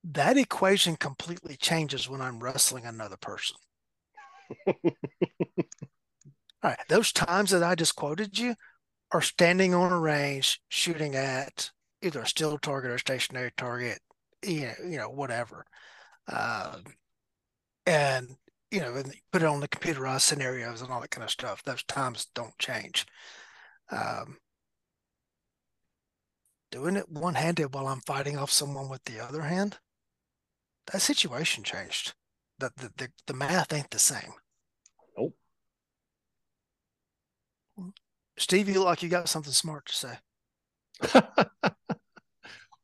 [0.04, 3.56] that equation completely changes when I'm wrestling another person.
[4.66, 4.74] All
[6.62, 8.54] right, those times that I just quoted you
[9.12, 11.70] are standing on a range shooting at
[12.02, 14.00] either a still target or stationary target,
[14.42, 15.64] you know, you know whatever.
[16.32, 16.84] Um,
[17.86, 18.36] and
[18.70, 21.62] you know, and put it on the computerized scenarios and all that kind of stuff.
[21.64, 23.06] Those times don't change.
[23.90, 24.36] Um,
[26.70, 29.78] doing it one handed while I'm fighting off someone with the other hand,
[30.92, 32.14] that situation changed.
[32.58, 34.32] The, the, the, the math ain't the same.
[35.16, 35.34] Nope.
[38.38, 40.18] Steve, you look like you got something smart to say.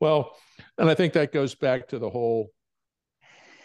[0.00, 0.36] well,
[0.78, 2.50] and I think that goes back to the whole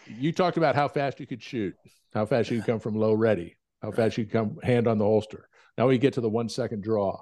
[0.06, 1.74] you talked about how fast you could shoot,
[2.12, 4.98] how fast you could come from low ready, how fast you could come hand on
[4.98, 5.48] the holster.
[5.78, 7.20] Now we get to the one second draw,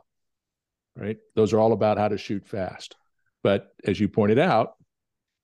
[0.97, 1.19] right?
[1.37, 2.97] Those are all about how to shoot fast.
[3.43, 4.75] But as you pointed out,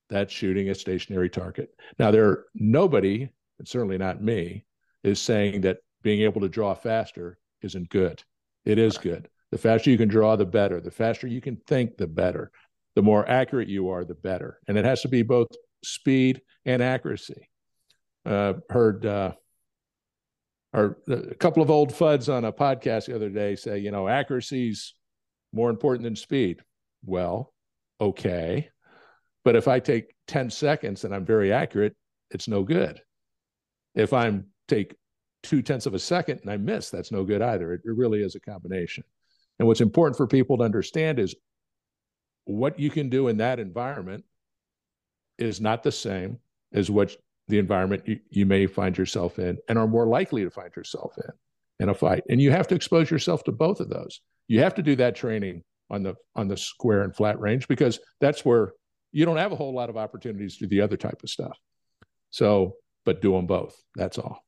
[0.09, 1.71] that's shooting a stationary target.
[1.99, 4.65] Now, there nobody, and certainly not me,
[5.03, 8.23] is saying that being able to draw faster isn't good.
[8.65, 9.29] It is good.
[9.51, 10.81] The faster you can draw, the better.
[10.81, 12.51] The faster you can think, the better.
[12.97, 14.59] The more accurate you are, the better.
[14.67, 15.49] And it has to be both
[15.85, 17.49] speed and accuracy.
[18.25, 19.33] Uh, heard uh,
[20.73, 24.09] or a couple of old fuds on a podcast the other day say, you know,
[24.09, 24.95] accuracy's
[25.53, 26.61] more important than speed.
[27.05, 27.53] Well,
[28.01, 28.69] okay.
[29.45, 31.97] But if I take 10 seconds and I'm very accurate,
[32.31, 33.01] it's no good.
[33.95, 34.97] If I'm take
[35.43, 37.73] two tenths of a second and I miss, that's no good either.
[37.73, 39.05] It, it really is a combination.
[39.59, 41.35] And what's important for people to understand is
[42.47, 44.25] what you can do in that environment
[45.39, 46.39] is not the same
[46.73, 47.15] as what
[47.49, 51.15] the environment you, you may find yourself in and are more likely to find yourself
[51.19, 51.33] in
[51.79, 52.23] in a fight.
[52.31, 54.21] And you have to expose yourself to both of those.
[54.49, 58.01] You have to do that training on the on the square and flat range because
[58.21, 58.73] that's where
[59.13, 61.59] you don't have a whole lot of opportunities to do the other type of stuff.
[62.31, 63.77] So, but do them both.
[63.95, 64.45] That's all.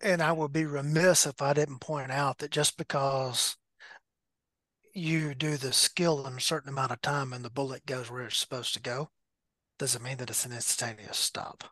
[0.00, 3.56] And I would be remiss if I didn't point out that just because
[4.94, 8.22] you do the skill in a certain amount of time and the bullet goes where
[8.22, 9.10] it's supposed to go,
[9.78, 11.64] doesn't mean that it's an instantaneous stop.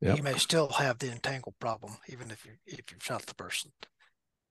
[0.00, 0.16] Yep.
[0.16, 3.70] You may still have the entangled problem, even if you if you've shot the person.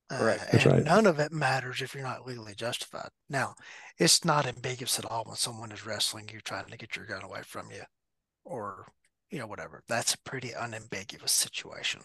[0.09, 0.83] Uh, and right.
[0.83, 3.09] none of it matters if you're not legally justified.
[3.29, 3.55] Now,
[3.97, 7.23] it's not ambiguous at all when someone is wrestling you, trying to get your gun
[7.23, 7.81] away from you,
[8.43, 8.85] or
[9.29, 9.83] you know whatever.
[9.87, 12.01] That's a pretty unambiguous situation.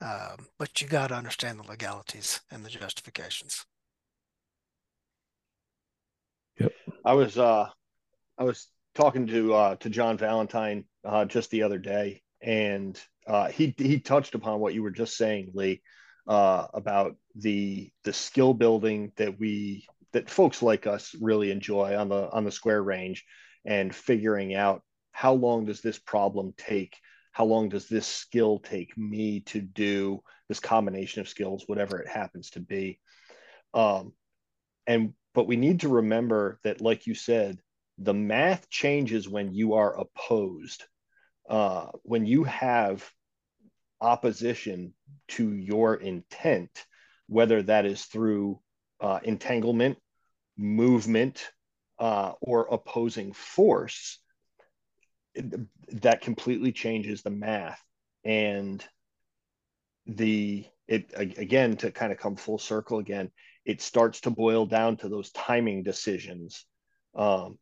[0.00, 3.64] Um, but you got to understand the legalities and the justifications.
[6.58, 6.72] Yep.
[7.04, 7.68] I was uh,
[8.38, 13.48] I was talking to uh, to John Valentine uh, just the other day, and uh,
[13.48, 15.82] he he touched upon what you were just saying, Lee,
[16.26, 22.08] uh, about the the skill building that we that folks like us really enjoy on
[22.08, 23.24] the on the square range,
[23.66, 24.82] and figuring out
[25.12, 26.96] how long does this problem take,
[27.32, 32.08] how long does this skill take me to do this combination of skills, whatever it
[32.08, 32.98] happens to be,
[33.74, 34.12] um,
[34.86, 37.58] and but we need to remember that, like you said,
[37.98, 40.84] the math changes when you are opposed.
[41.48, 43.08] Uh, when you have
[44.00, 44.94] opposition
[45.28, 46.84] to your intent,
[47.26, 48.60] whether that is through
[49.00, 49.98] uh, entanglement,
[50.56, 51.50] movement,
[51.98, 54.18] uh, or opposing force,
[55.88, 57.80] that completely changes the math.
[58.24, 58.84] And
[60.06, 63.30] the it again to kind of come full circle again,
[63.64, 66.64] it starts to boil down to those timing decisions.
[67.14, 67.58] Um,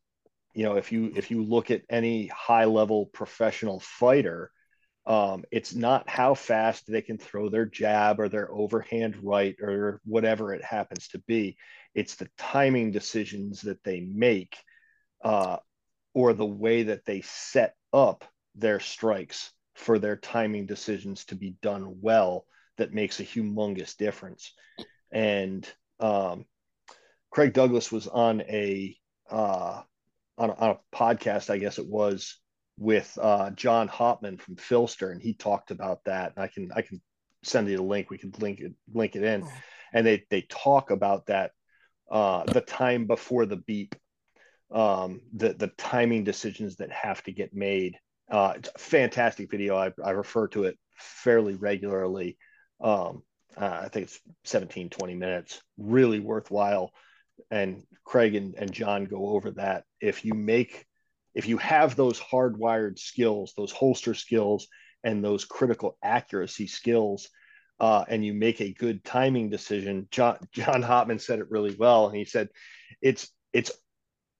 [0.54, 4.50] you know, if you if you look at any high level professional fighter,
[5.06, 10.00] um, it's not how fast they can throw their jab or their overhand right or
[10.04, 11.56] whatever it happens to be.
[11.94, 14.56] It's the timing decisions that they make
[15.24, 15.56] uh,
[16.14, 18.24] or the way that they set up
[18.54, 22.44] their strikes for their timing decisions to be done well
[22.76, 24.52] that makes a humongous difference.
[25.10, 25.68] And
[26.02, 26.44] um,
[27.30, 28.96] Craig Douglas was on a
[29.30, 29.82] uh,
[30.36, 32.38] on a, on a podcast, I guess it was,
[32.78, 36.32] with uh, John Hauptman from PHLster, and he talked about that.
[36.36, 37.00] And I can I can
[37.42, 38.10] send you the link.
[38.10, 39.46] We can link it link it in,
[39.92, 41.52] and they they talk about that
[42.10, 43.94] uh, the time before the beep,
[44.70, 47.96] um, the the timing decisions that have to get made.
[48.30, 49.76] Uh, it's a fantastic video.
[49.76, 52.38] I, I refer to it fairly regularly.
[52.80, 53.22] Um,
[53.56, 55.60] uh, I think it's 17, 20 minutes.
[55.78, 56.92] Really worthwhile
[57.50, 59.84] and Craig and, and John go over that.
[60.00, 60.86] If you make,
[61.34, 64.68] if you have those hardwired skills, those holster skills,
[65.04, 67.28] and those critical accuracy skills,
[67.80, 72.08] uh, and you make a good timing decision, John John Hauptman said it really well,
[72.08, 72.48] and he said,
[73.00, 73.72] it's it's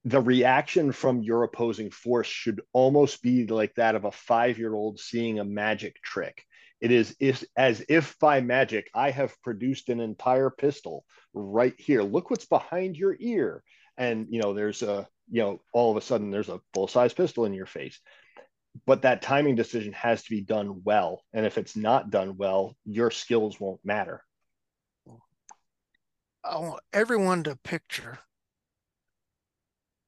[0.05, 4.73] the reaction from your opposing force should almost be like that of a five year
[4.73, 6.43] old seeing a magic trick.
[6.83, 7.15] It is,
[7.55, 12.03] as if by magic I have produced an entire pistol right here.
[12.03, 13.63] Look what's behind your ear.
[13.97, 17.45] And you know, there's a you know, all of a sudden there's a full-size pistol
[17.45, 18.01] in your face.
[18.85, 21.23] But that timing decision has to be done well.
[21.31, 24.21] And if it's not done well, your skills won't matter.
[26.43, 28.19] I want everyone to picture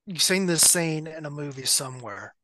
[0.06, 2.35] you've seen this scene in a movie somewhere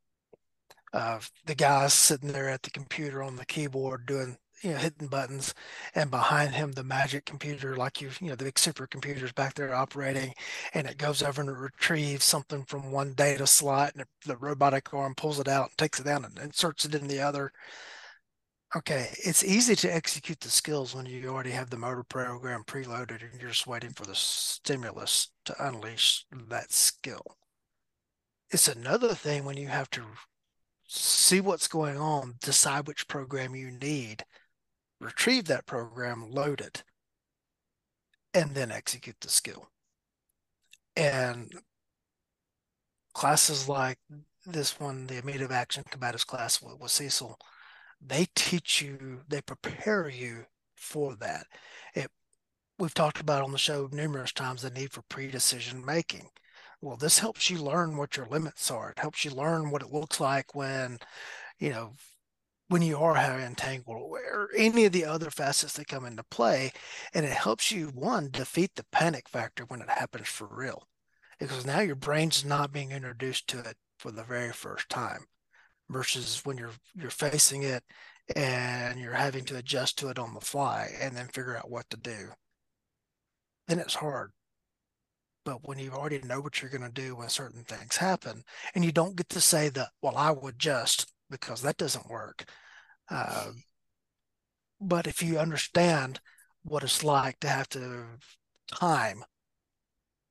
[0.93, 5.07] uh, the guy's sitting there at the computer on the keyboard doing you know hitting
[5.07, 5.53] buttons
[5.95, 9.73] and behind him the magic computer like you you know the big supercomputers back there
[9.73, 10.33] operating
[10.73, 15.15] and it goes over and retrieves something from one data slot and the robotic arm
[15.15, 17.51] pulls it out and takes it down and inserts it in the other.
[18.75, 23.21] Okay it's easy to execute the skills when you already have the motor program preloaded
[23.21, 27.37] and you're just waiting for the stimulus to unleash that skill.
[28.49, 30.03] It's another thing when you have to
[30.93, 34.25] see what's going on, decide which program you need,
[34.99, 36.83] retrieve that program, load it,
[38.33, 39.69] and then execute the skill.
[40.97, 41.49] And
[43.13, 43.99] classes like
[44.45, 47.37] this one, the immediate action combatives class with, with Cecil,
[48.05, 50.45] they teach you, they prepare you
[50.75, 51.45] for that.
[51.95, 52.09] It,
[52.77, 56.27] we've talked about on the show numerous times the need for pre-decision making.
[56.81, 58.89] Well, this helps you learn what your limits are.
[58.91, 60.97] It helps you learn what it looks like when,
[61.59, 61.93] you know,
[62.69, 66.71] when you are entangled or any of the other facets that come into play.
[67.13, 70.87] And it helps you, one, defeat the panic factor when it happens for real.
[71.39, 75.25] Because now your brain's not being introduced to it for the very first time
[75.89, 77.83] versus when you're you're facing it
[78.35, 81.89] and you're having to adjust to it on the fly and then figure out what
[81.89, 82.29] to do.
[83.67, 84.31] Then it's hard.
[85.43, 88.43] But when you already know what you're going to do when certain things happen,
[88.75, 92.45] and you don't get to say that, well, I would just, because that doesn't work.
[93.09, 93.51] Uh,
[94.79, 96.19] but if you understand
[96.63, 98.05] what it's like to have to
[98.67, 99.23] time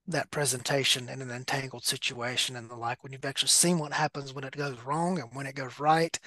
[0.06, 4.34] that presentation in an entangled situation and the like, when you've actually seen what happens
[4.34, 6.18] when it goes wrong and when it goes right,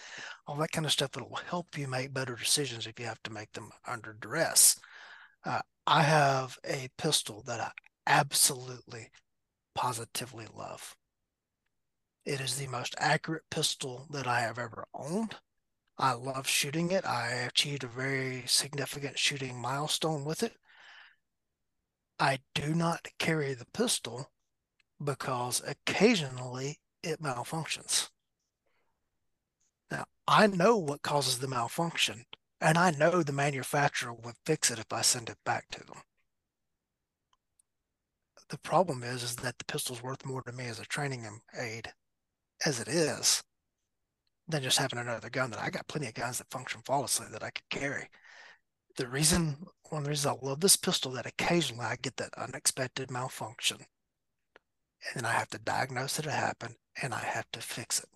[0.47, 3.33] all that kind of stuff will help you make better decisions if you have to
[3.33, 4.79] make them under duress.
[5.45, 7.71] Uh, I have a pistol that I
[8.07, 9.09] absolutely,
[9.75, 10.95] positively love.
[12.25, 15.35] It is the most accurate pistol that I have ever owned.
[15.97, 17.05] I love shooting it.
[17.05, 20.53] I achieved a very significant shooting milestone with it.
[22.19, 24.31] I do not carry the pistol
[25.03, 28.09] because occasionally it malfunctions.
[29.91, 32.25] Now, I know what causes the malfunction,
[32.61, 36.01] and I know the manufacturer would fix it if I send it back to them.
[38.53, 41.27] The problem is, is that the pistol's worth more to me as a training
[41.59, 41.91] aid
[42.63, 43.41] as it is
[44.47, 47.41] than just having another gun that I got plenty of guns that function flawlessly that
[47.41, 48.11] I could carry.
[48.95, 52.37] The reason, one of the reasons I love this pistol that occasionally I get that
[52.37, 57.59] unexpected malfunction and then I have to diagnose that it happened and I have to
[57.59, 58.09] fix it.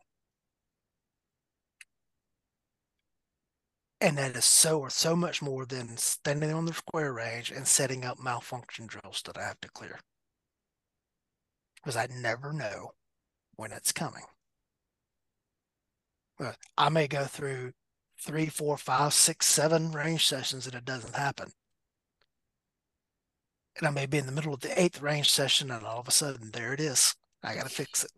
[4.00, 7.68] And that is so or so much more than standing on the square range and
[7.68, 10.00] setting up malfunction drills that I have to clear.
[11.88, 12.92] Because I never know
[13.56, 14.26] when it's coming.
[16.78, 17.72] I may go through
[18.20, 21.54] three, four, five, six, seven range sessions and it doesn't happen.
[23.78, 26.10] And I may be in the middle of the eighth range session and all of
[26.10, 27.16] a sudden there it is.
[27.42, 28.12] I got to fix it.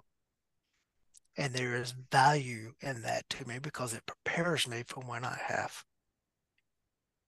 [1.38, 5.38] And there is value in that to me because it prepares me for when I
[5.46, 5.84] have,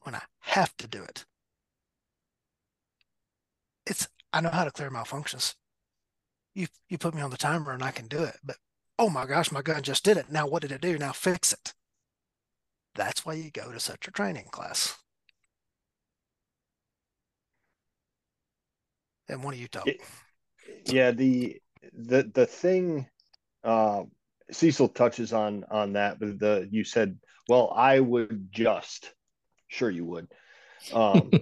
[0.02, 1.24] when I have to do it.
[3.86, 5.54] It's, I know how to clear malfunctions.
[6.54, 8.58] You, you put me on the timer and I can do it, but
[9.00, 10.32] oh my gosh, my gun just did it.
[10.32, 10.98] Now what did it do?
[10.98, 11.74] Now fix it.
[12.96, 14.98] That's why you go to such a training class.
[19.30, 19.88] And what do you talk?
[20.86, 21.62] Yeah, the
[21.94, 23.08] the the thing
[23.64, 24.04] uh,
[24.52, 27.18] Cecil touches on on that, but the you said,
[27.48, 29.14] well, I would just,
[29.68, 30.28] sure you would.
[30.94, 31.32] Um,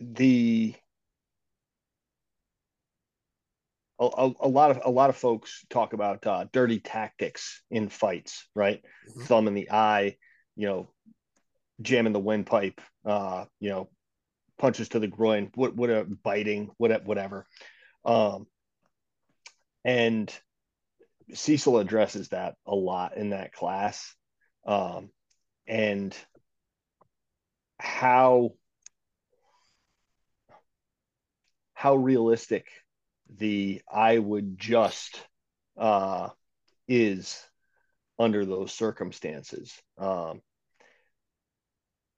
[0.00, 0.74] the
[3.98, 8.46] a, a, lot of a lot of folks talk about uh, dirty tactics in fights,
[8.54, 8.82] right?
[9.08, 9.22] Mm-hmm.
[9.22, 10.16] Thumb in the eye,
[10.54, 10.90] you know,
[11.80, 13.88] jamming the windpipe, uh, you know,
[14.58, 17.46] punches to the groin, what what a biting, what whatever.
[18.04, 18.46] Um,
[19.84, 20.32] and
[21.32, 24.14] Cecil addresses that a lot in that class,
[24.66, 25.10] um,
[25.66, 26.14] and
[27.78, 28.52] how
[31.74, 32.66] how realistic
[33.34, 35.20] the I would just
[35.76, 36.28] uh,
[36.88, 37.42] is
[38.18, 39.74] under those circumstances.
[39.98, 40.40] Um,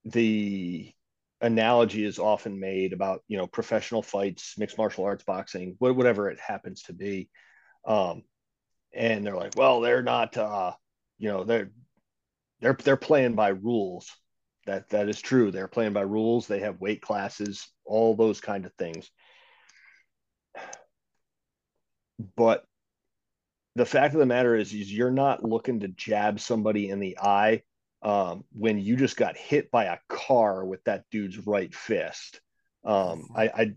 [0.05, 0.93] the
[1.41, 6.39] analogy is often made about you know professional fights, mixed martial arts, boxing, whatever it
[6.41, 7.29] happens to be,
[7.85, 8.23] um,
[8.95, 10.73] and they're like, well, they're not, uh,
[11.19, 11.71] you know, they're
[12.61, 14.11] they're they're playing by rules.
[14.67, 15.51] That that is true.
[15.51, 16.47] They're playing by rules.
[16.47, 19.11] They have weight classes, all those kind of things
[22.37, 22.65] but
[23.77, 27.19] the fact of the matter is, is you're not looking to jab somebody in the
[27.19, 27.63] eye
[28.03, 32.41] um, when you just got hit by a car with that dude's right fist.
[32.85, 33.75] Um, I, I,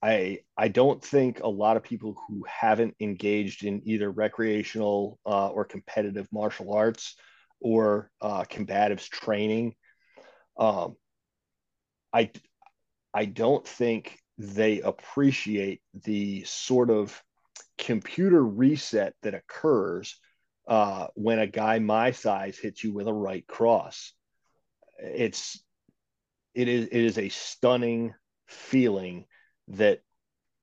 [0.00, 5.48] I, I don't think a lot of people who haven't engaged in either recreational uh,
[5.48, 7.16] or competitive martial arts
[7.60, 9.74] or uh, combatives training,
[10.58, 10.96] um,
[12.12, 12.30] I,
[13.12, 17.20] I don't think they appreciate the sort of
[17.76, 20.18] computer reset that occurs
[20.66, 24.12] uh, when a guy my size hits you with a right cross.
[24.98, 25.62] It's
[26.54, 28.14] it is it is a stunning
[28.46, 29.24] feeling
[29.68, 30.00] that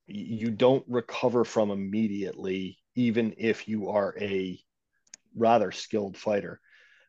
[0.06, 4.60] you don't recover from immediately, even if you are a
[5.34, 6.60] rather skilled fighter.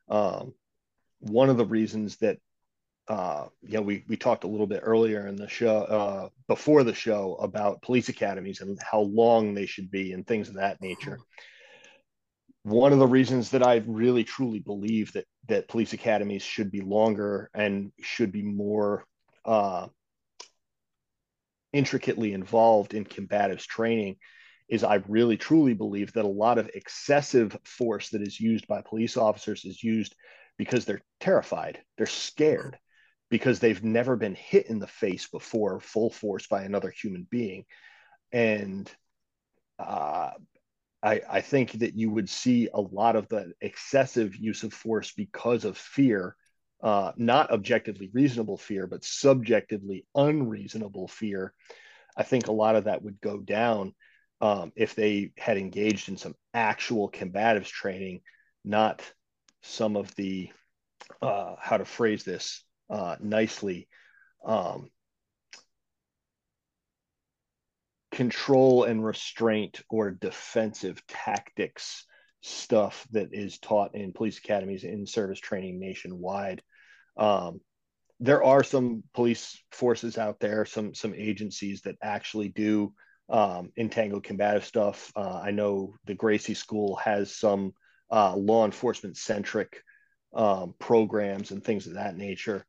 [0.09, 0.53] Um,
[1.19, 2.37] one of the reasons that
[3.07, 6.83] uh, you know, we we talked a little bit earlier in the show, uh, before
[6.83, 10.81] the show, about police academies and how long they should be and things of that
[10.81, 11.21] nature.
[12.63, 16.81] one of the reasons that I really truly believe that that police academies should be
[16.81, 19.05] longer and should be more
[19.45, 19.87] uh,
[21.73, 24.17] intricately involved in combatives training
[24.69, 28.81] is I really truly believe that a lot of excessive force that is used by
[28.81, 30.13] police officers is used
[30.57, 32.77] because they're terrified, they're scared,
[33.29, 37.65] because they've never been hit in the face before full force by another human being.
[38.31, 38.89] And
[39.79, 40.31] uh,
[41.03, 45.11] I, I think that you would see a lot of the excessive use of force
[45.11, 46.35] because of fear,
[46.81, 51.53] uh, not objectively reasonable fear, but subjectively unreasonable fear.
[52.15, 53.93] I think a lot of that would go down
[54.41, 58.21] um, if they had engaged in some actual combatives training,
[58.63, 59.01] not
[59.63, 60.49] some of the
[61.21, 63.87] uh, how to phrase this uh, nicely
[64.45, 64.89] um,
[68.11, 72.05] control and restraint or defensive tactics
[72.41, 76.61] stuff that is taught in police academies in service training nationwide.
[77.17, 77.59] Um,
[78.19, 82.93] there are some police forces out there, some some agencies that actually do
[83.29, 85.11] um, entangled combative stuff.
[85.15, 87.73] Uh, I know the Gracie School has some
[88.11, 89.83] uh, law enforcement centric
[90.33, 92.65] um, programs and things of that nature.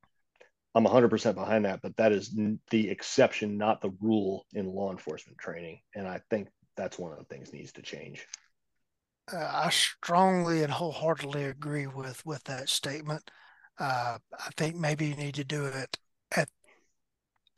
[0.78, 2.32] I'm 100% behind that, but that is
[2.70, 5.80] the exception, not the rule in law enforcement training.
[5.96, 8.24] And I think that's one of the things needs to change.
[9.32, 13.28] Uh, I strongly and wholeheartedly agree with with that statement.
[13.80, 15.98] Uh, I think maybe you need to do it
[16.36, 16.48] at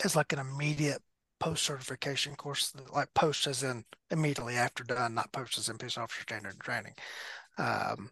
[0.03, 1.03] as like an immediate
[1.41, 5.99] post certification course, like post as in immediately after done, not post as in peace
[5.99, 6.95] officer standard training.
[7.59, 8.11] Um,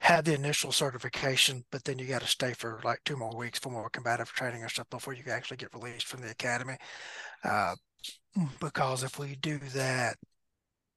[0.00, 3.58] had the initial certification, but then you got to stay for like two more weeks
[3.58, 6.76] for more combative training or stuff before you actually get released from the academy.
[7.44, 7.74] Uh,
[8.60, 10.16] because if we do that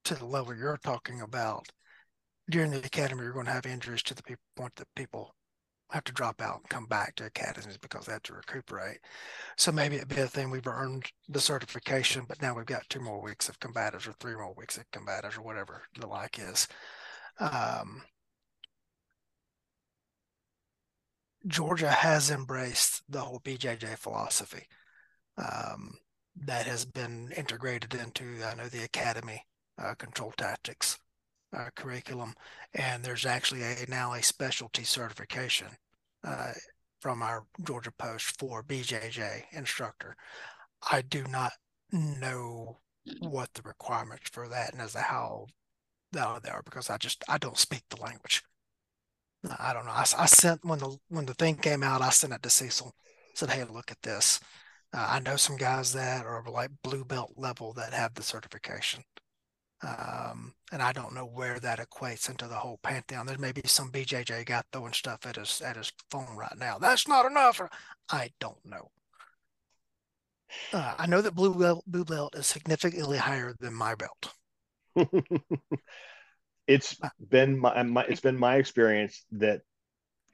[0.03, 1.67] to the level you're talking about
[2.49, 5.33] during the academy, you're going to have injuries to the people, point that people
[5.91, 8.97] have to drop out and come back to academies because they have to recuperate.
[9.57, 12.99] So maybe it'd be a thing we've earned the certification, but now we've got two
[12.99, 16.67] more weeks of combatives or three more weeks of combatives or whatever the like is.
[17.39, 18.01] Um,
[21.47, 24.65] Georgia has embraced the whole BJJ philosophy
[25.37, 25.93] um,
[26.35, 29.45] that has been integrated into, I know, the academy
[29.77, 30.97] uh, control tactics
[31.55, 32.33] uh, curriculum,
[32.73, 35.67] and there's actually a now a specialty certification
[36.23, 36.51] uh,
[36.99, 40.15] from our Georgia Post for BJJ instructor.
[40.91, 41.53] I do not
[41.91, 42.79] know
[43.19, 45.45] what the requirements for that and as to how
[46.11, 46.19] they
[46.49, 48.43] are because I just I don't speak the language.
[49.59, 49.91] I don't know.
[49.91, 52.93] I, I, sent when the when the thing came out, I sent it to Cecil.
[53.33, 54.39] Said, "Hey, look at this.
[54.93, 59.03] Uh, I know some guys that are like blue belt level that have the certification,
[59.83, 63.25] um, and I don't know where that equates into the whole pantheon.
[63.25, 66.77] There may be some BJJ guy throwing stuff at his at his phone right now.
[66.79, 67.61] That's not enough.
[68.09, 68.89] I don't know.
[70.71, 74.33] Uh, I know that blue belt blue belt is significantly higher than my belt.
[76.67, 76.97] it's
[77.29, 79.61] been my, my it's been my experience that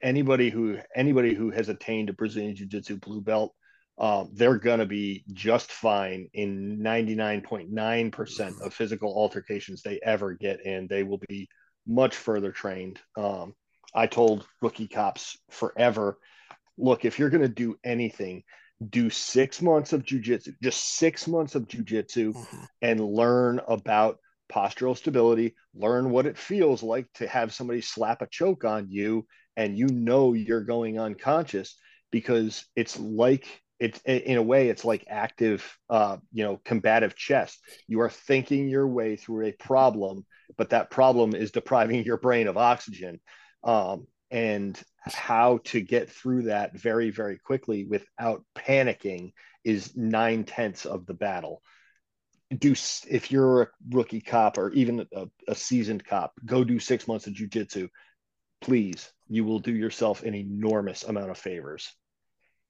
[0.02, 3.54] anybody who anybody who has attained a Brazilian Jiu Jitsu blue belt,
[3.98, 10.86] um, they're gonna be just fine in 99.9% of physical altercations they ever get in.
[10.88, 11.48] They will be
[11.86, 12.98] much further trained.
[13.16, 13.54] Um,
[13.94, 16.18] I told rookie cops forever,
[16.78, 18.42] look, if you're gonna do anything,
[18.88, 22.64] do six months of jujitsu, just six months of jujitsu, mm-hmm.
[22.80, 24.18] and learn about
[24.52, 29.26] postural stability, learn what it feels like to have somebody slap a choke on you
[29.56, 31.76] and you know you're going unconscious
[32.10, 33.46] because it's like
[33.80, 37.58] it's in a way it's like active uh, you know combative chess.
[37.88, 40.24] You are thinking your way through a problem
[40.56, 43.20] but that problem is depriving your brain of oxygen.
[43.64, 50.86] Um, and how to get through that very very quickly without panicking is nine tenths
[50.86, 51.60] of the battle
[52.58, 52.74] do
[53.08, 57.26] if you're a rookie cop or even a, a seasoned cop, go do six months
[57.26, 57.88] of jujitsu.
[58.60, 61.92] Please, you will do yourself an enormous amount of favors.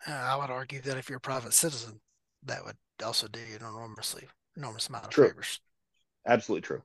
[0.07, 2.01] Uh, I would argue that if you're a private citizen,
[2.45, 4.27] that would also do you an enormously
[4.57, 5.29] enormous amount of true.
[5.29, 5.61] favors.
[6.27, 6.83] Absolutely true.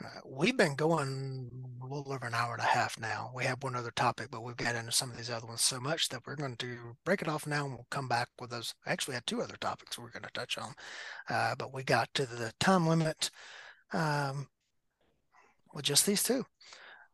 [0.00, 1.50] Uh, we've been going
[1.82, 3.30] a little over an hour and a half now.
[3.34, 5.78] We have one other topic, but we've got into some of these other ones so
[5.78, 8.74] much that we're going to break it off now and we'll come back with those.
[8.86, 10.74] I Actually, had two other topics we're going to touch on,
[11.28, 13.30] uh, but we got to the time limit
[13.92, 14.48] um,
[15.74, 16.44] with just these two.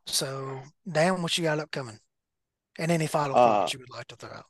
[0.05, 1.99] So, Dan, what you got upcoming?
[2.77, 4.45] And any final uh, thoughts you would like to throw out?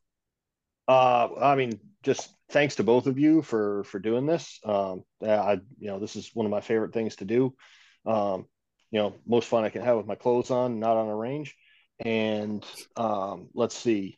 [0.87, 4.59] Uh, I mean, just thanks to both of you for for doing this.
[4.63, 7.55] Um, I, you know, this is one of my favorite things to do.
[8.05, 8.45] Um,
[8.91, 11.55] you know, most fun I can have with my clothes on, not on a range.
[11.99, 12.65] And
[12.95, 14.17] um, let's see,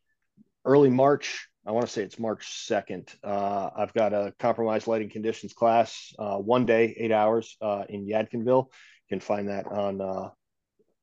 [0.65, 3.13] early March, I want to say it's March 2nd.
[3.23, 8.07] Uh, I've got a compromised lighting conditions class, uh, one day, eight hours uh, in
[8.07, 8.65] Yadkinville.
[8.65, 10.29] You can find that on uh,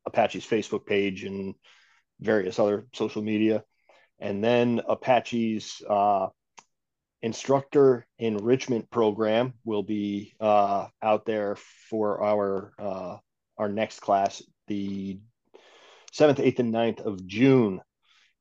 [0.07, 1.55] Apache's Facebook page and
[2.21, 3.63] various other social media.
[4.19, 6.29] And then Apache's uh,
[7.23, 11.57] instructor enrichment program will be uh, out there
[11.91, 13.17] for our uh,
[13.57, 15.19] our next class, the
[16.13, 17.81] seventh, eighth, and 9th of June.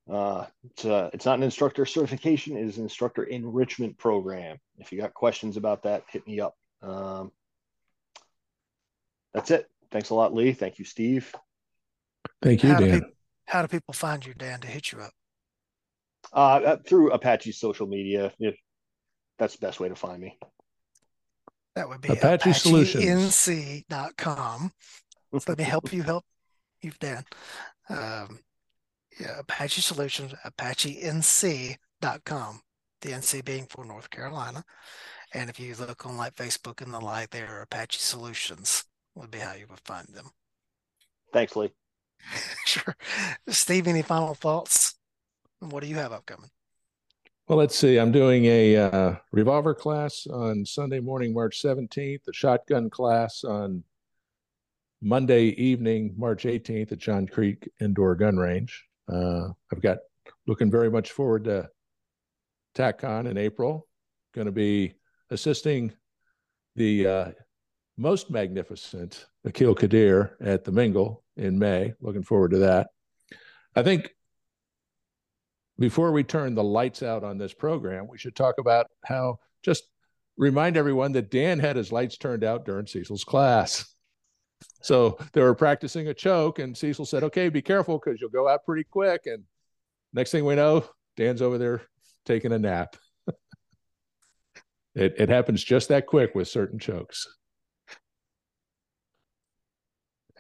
[0.09, 4.57] Uh, it's uh, it's not an instructor certification; it is an instructor enrichment program.
[4.77, 6.55] If you got questions about that, hit me up.
[6.81, 7.31] Um,
[9.33, 9.67] that's it.
[9.91, 10.53] Thanks a lot, Lee.
[10.53, 11.33] Thank you, Steve.
[12.41, 12.93] Thank you, How do, Dan.
[12.99, 15.11] people, how do people find you, Dan, to hit you up?
[16.31, 18.31] Uh, through Apache social media.
[18.39, 18.55] If
[19.37, 20.37] that's the best way to find me.
[21.75, 23.05] That would be Apache Solutions.
[23.05, 24.71] ApacheNC.com.
[25.31, 26.25] So let me help you help
[26.81, 27.23] you, Dan.
[27.89, 28.39] Um,
[29.19, 32.61] yeah, Apache Solutions, ApacheNC.com.
[33.01, 34.63] The NC being for North Carolina.
[35.33, 39.29] And if you look on like Facebook and the like, there are Apache Solutions would
[39.29, 40.31] be how you would find them.
[41.31, 41.73] Thanks, Lee.
[42.65, 42.95] sure.
[43.49, 44.95] Steve, any final thoughts?
[45.59, 46.49] What do you have upcoming?
[47.47, 47.97] Well, let's see.
[47.97, 53.85] I'm doing a uh, revolver class on Sunday morning, March 17th, the shotgun class on
[55.01, 58.85] Monday evening, March 18th at John Creek Indoor Gun Range.
[59.07, 59.99] Uh, I've got
[60.45, 61.69] looking very much forward to
[62.75, 63.87] TACCON in April.
[64.35, 64.95] Going to be
[65.29, 65.93] assisting
[66.75, 67.31] the uh,
[67.97, 71.93] most magnificent Akil Kadir at the Mingle in May.
[72.01, 72.89] Looking forward to that.
[73.73, 74.11] I think
[75.79, 79.83] before we turn the lights out on this program, we should talk about how just
[80.37, 83.93] remind everyone that Dan had his lights turned out during Cecil's class.
[84.81, 88.47] So they were practicing a choke, and Cecil said, Okay, be careful because you'll go
[88.47, 89.21] out pretty quick.
[89.25, 89.43] And
[90.13, 90.85] next thing we know,
[91.15, 91.81] Dan's over there
[92.25, 92.95] taking a nap.
[94.95, 97.27] it, it happens just that quick with certain chokes.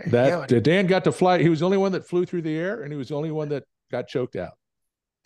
[0.07, 0.63] That.
[0.63, 1.41] Dan got to fly.
[1.41, 3.31] He was the only one that flew through the air, and he was the only
[3.31, 4.53] one that got choked out.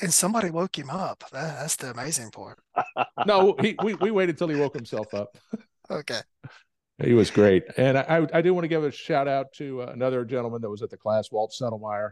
[0.01, 1.23] And somebody woke him up.
[1.31, 2.59] That, that's the amazing part.
[3.25, 5.37] no, he, we we waited till he woke himself up.
[5.89, 6.21] okay.
[7.03, 9.85] He was great, and I I do want to give a shout out to uh,
[9.87, 12.11] another gentleman that was at the class, Walt Settlemeyer.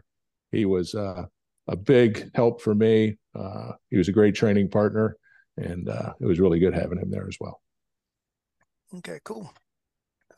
[0.50, 1.26] He was uh,
[1.68, 3.18] a big help for me.
[3.34, 5.16] Uh, he was a great training partner,
[5.56, 7.60] and uh, it was really good having him there as well.
[8.96, 9.52] Okay, cool.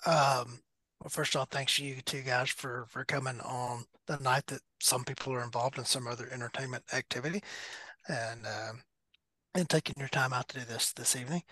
[0.05, 0.61] Um,
[1.01, 5.05] well, first off, thanks you two guys for for coming on the night that some
[5.05, 7.43] people are involved in some other entertainment activity,
[8.09, 8.83] and um,
[9.55, 11.43] and taking your time out to do this this evening.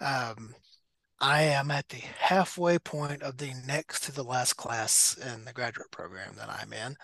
[0.00, 0.54] Um,
[1.20, 5.52] I am at the halfway point of the next to the last class in the
[5.52, 6.96] graduate program that I'm in.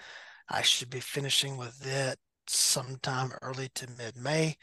[0.49, 4.57] I should be finishing with it sometime early to mid May.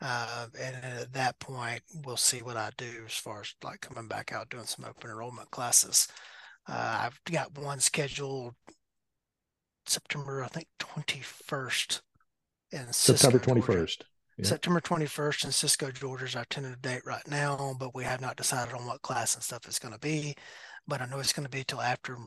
[0.00, 4.08] Uh, and at that point, we'll see what I do as far as like coming
[4.08, 6.08] back out doing some open enrollment classes.
[6.68, 8.54] Uh, I've got one scheduled
[9.88, 12.00] September, I think, 21st
[12.72, 14.02] in September 21st.
[14.38, 14.44] Yeah.
[14.44, 18.36] September 21st in Cisco, Georgia is our tentative date right now, but we have not
[18.36, 20.34] decided on what class and stuff it's going to be.
[20.86, 22.18] But I know it's going to be till after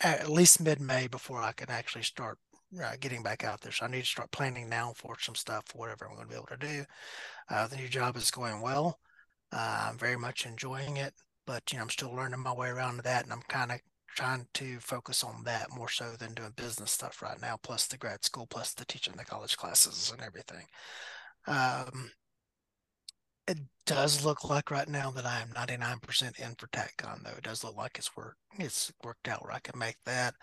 [0.00, 2.38] at least mid May before I can actually start
[2.82, 3.70] uh, getting back out there.
[3.70, 6.30] So I need to start planning now for some stuff, for whatever I'm going to
[6.30, 6.84] be able to do.
[7.48, 8.98] Uh, the new job is going well.
[9.52, 11.14] Uh, I'm very much enjoying it
[11.48, 13.80] but you know, I'm still learning my way around to that, and I'm kind of
[14.18, 17.96] trying to focus on that more so than doing business stuff right now, plus the
[17.96, 20.66] grad school, plus the teaching the college classes and everything.
[21.46, 22.10] Um,
[23.46, 27.36] it does look like right now that I am 99% in for TACCON, though.
[27.38, 28.38] It does look like it's worked.
[28.58, 30.34] It's worked out where I can make that,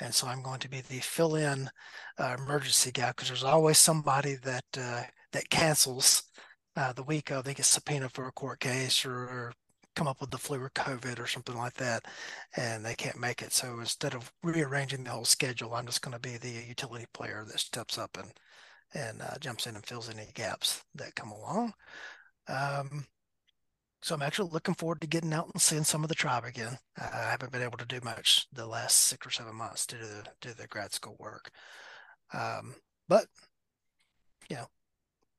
[0.00, 1.70] and so I'm going to be the fill-in
[2.18, 6.24] uh, emergency guy because there's always somebody that uh, that cancels
[6.76, 9.52] uh, the week of they get subpoenaed for a court case or, or
[9.94, 12.04] come up with the flu or COVID or something like that,
[12.56, 13.52] and they can't make it.
[13.52, 17.44] So instead of rearranging the whole schedule, I'm just going to be the utility player
[17.46, 18.30] that steps up and
[18.94, 21.72] and uh, jumps in and fills any gaps that come along.
[22.48, 23.06] Um,
[24.02, 26.78] so I'm actually looking forward to getting out and seeing some of the tribe again.
[26.96, 30.04] I haven't been able to do much the last six or seven months due to
[30.04, 31.50] the, due to the grad school work.
[32.32, 32.74] Um,
[33.08, 33.26] but,
[34.48, 34.66] you know,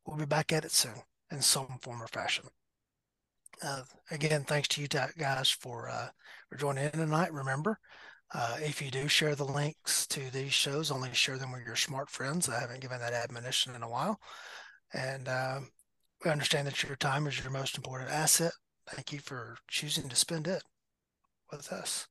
[0.06, 0.95] we'll be back at it soon
[1.32, 2.45] in some form or fashion.
[3.64, 6.07] Uh, again, thanks to you guys for uh,
[6.49, 7.34] for joining in tonight.
[7.34, 7.77] Remember,
[8.34, 11.76] uh, if you do share the links to these shows, only share them with your
[11.76, 12.49] smart friends.
[12.49, 14.19] I haven't given that admonition in a while,
[14.94, 15.69] and um,
[16.23, 18.52] we understand that your time is your most important asset.
[18.90, 20.64] Thank you for choosing to spend it
[21.52, 22.07] with us.